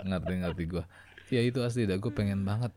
[0.00, 0.84] ngerti ngerti gue.
[1.28, 2.70] Ya itu asli dah gue pengen banget.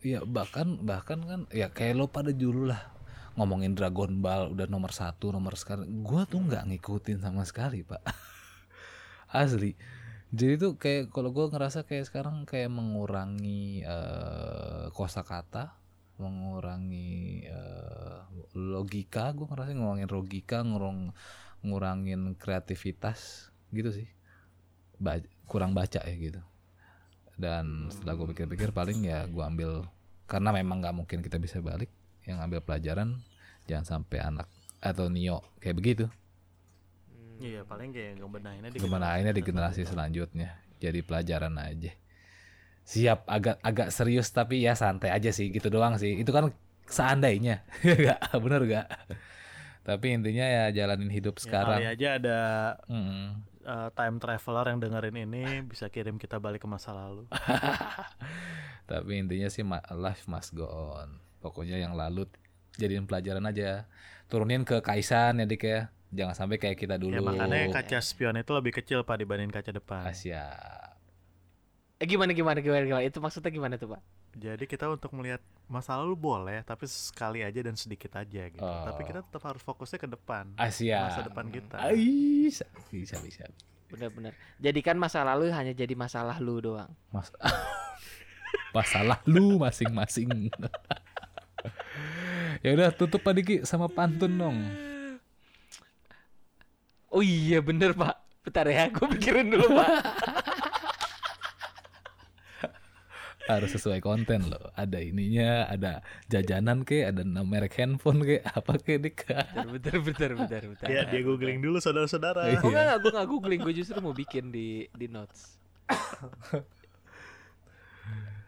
[0.00, 2.94] Ya bahkan bahkan kan ya kayak lo pada dulu lah
[3.34, 5.90] ngomongin Dragon Ball udah nomor satu nomor sekarang.
[6.06, 7.98] Gue tuh nggak ngikutin sama sekali pak.
[9.34, 9.74] asli.
[10.34, 15.78] Jadi tuh kayak kalau gue ngerasa kayak sekarang kayak mengurangi eh kosakata,
[16.18, 18.18] mengurangi eh,
[18.58, 19.30] logika.
[19.30, 21.14] Gue ngerasa ngurangin logika, ngurang
[21.62, 24.10] ngurangin kreativitas gitu sih.
[24.98, 26.42] Ba- kurang baca ya gitu.
[27.38, 29.86] Dan setelah gue pikir-pikir paling ya gue ambil
[30.26, 31.94] karena memang nggak mungkin kita bisa balik,
[32.26, 33.22] yang ambil pelajaran
[33.70, 34.50] jangan sampai anak
[34.82, 36.06] atau Nio kayak begitu.
[37.42, 41.92] Iya paling kayak ngebenahinnya di ini di generasi selanjutnya jadi pelajaran aja.
[42.84, 46.20] Siap agak agak serius tapi ya santai aja sih gitu doang sih.
[46.20, 46.52] Itu kan
[46.84, 47.64] seandainya.
[47.82, 48.86] Enggak, bener gak?
[49.84, 51.78] Tapi intinya ya jalanin hidup Ya, sekarang.
[51.80, 52.38] kali aja ada
[52.88, 53.44] Mm.
[53.64, 57.24] uh, time traveler yang dengerin ini bisa kirim kita balik ke masa lalu.
[58.90, 61.20] Tapi intinya sih life must go on.
[61.40, 62.28] Pokoknya yang lalu
[62.76, 63.88] jadiin pelajaran aja.
[64.28, 65.88] Turunin ke Kaisan ya Dik ya.
[66.14, 67.12] Jangan sampai kayak kita dulu.
[67.12, 70.06] Ya makanya kaca spion itu lebih kecil pak dibanding kaca depan.
[70.06, 70.54] Asia.
[71.94, 74.02] eh gimana gimana gimana gimana itu maksudnya gimana tuh pak
[74.34, 75.38] Jadi kita untuk melihat
[75.70, 78.66] masa lalu boleh, tapi sekali aja dan sedikit aja gitu.
[78.66, 78.82] Oh.
[78.82, 80.58] Tapi kita tetap harus fokusnya ke depan.
[80.58, 81.06] Asia.
[81.06, 81.78] Masa depan kita.
[81.94, 83.46] Bisa, bisa, bisa.
[83.94, 87.30] benar-benar jadikan masa lalu hanya jadi masalah lu doang Mas
[88.76, 90.28] masalah lu masing-masing.
[92.64, 94.58] ya udah tutup Pak Diki sama pantun dong.
[97.14, 99.88] Oh iya bener pak bentar ya gue pikirin dulu pak
[103.44, 104.72] Harus sesuai konten loh.
[104.72, 106.00] Ada ininya, ada
[106.32, 109.28] jajanan ke, ada nama merek handphone ke, apa ke Dik.
[109.68, 112.48] bentar bentar bentar bentar Dia dia googling dulu saudara-saudara.
[112.48, 112.64] Iya.
[112.64, 115.60] Oh enggak, gue gak googling, gue justru mau bikin di di notes.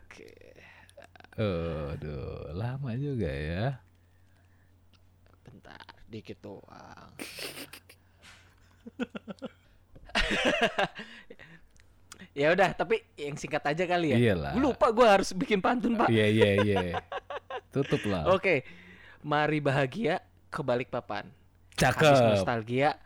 [0.09, 0.33] Oke,
[1.37, 3.77] Aduh, lama juga ya.
[5.45, 7.13] bentar, dikit doang.
[12.37, 14.17] Ya udah, tapi yang singkat aja kali ya.
[14.21, 14.53] Iyalah.
[14.53, 16.13] Gue lupa gue harus bikin pantun, Pak.
[16.13, 16.77] Iya iya iya.
[17.73, 18.29] Tutup lah.
[18.29, 18.61] Oke.
[19.25, 20.21] Mari bahagia
[20.53, 21.33] ke balik papan.
[21.81, 22.37] Cakep.
[22.37, 23.01] nostalgia,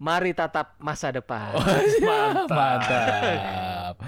[0.00, 1.60] mari tatap masa depan.
[2.48, 4.00] Mantap.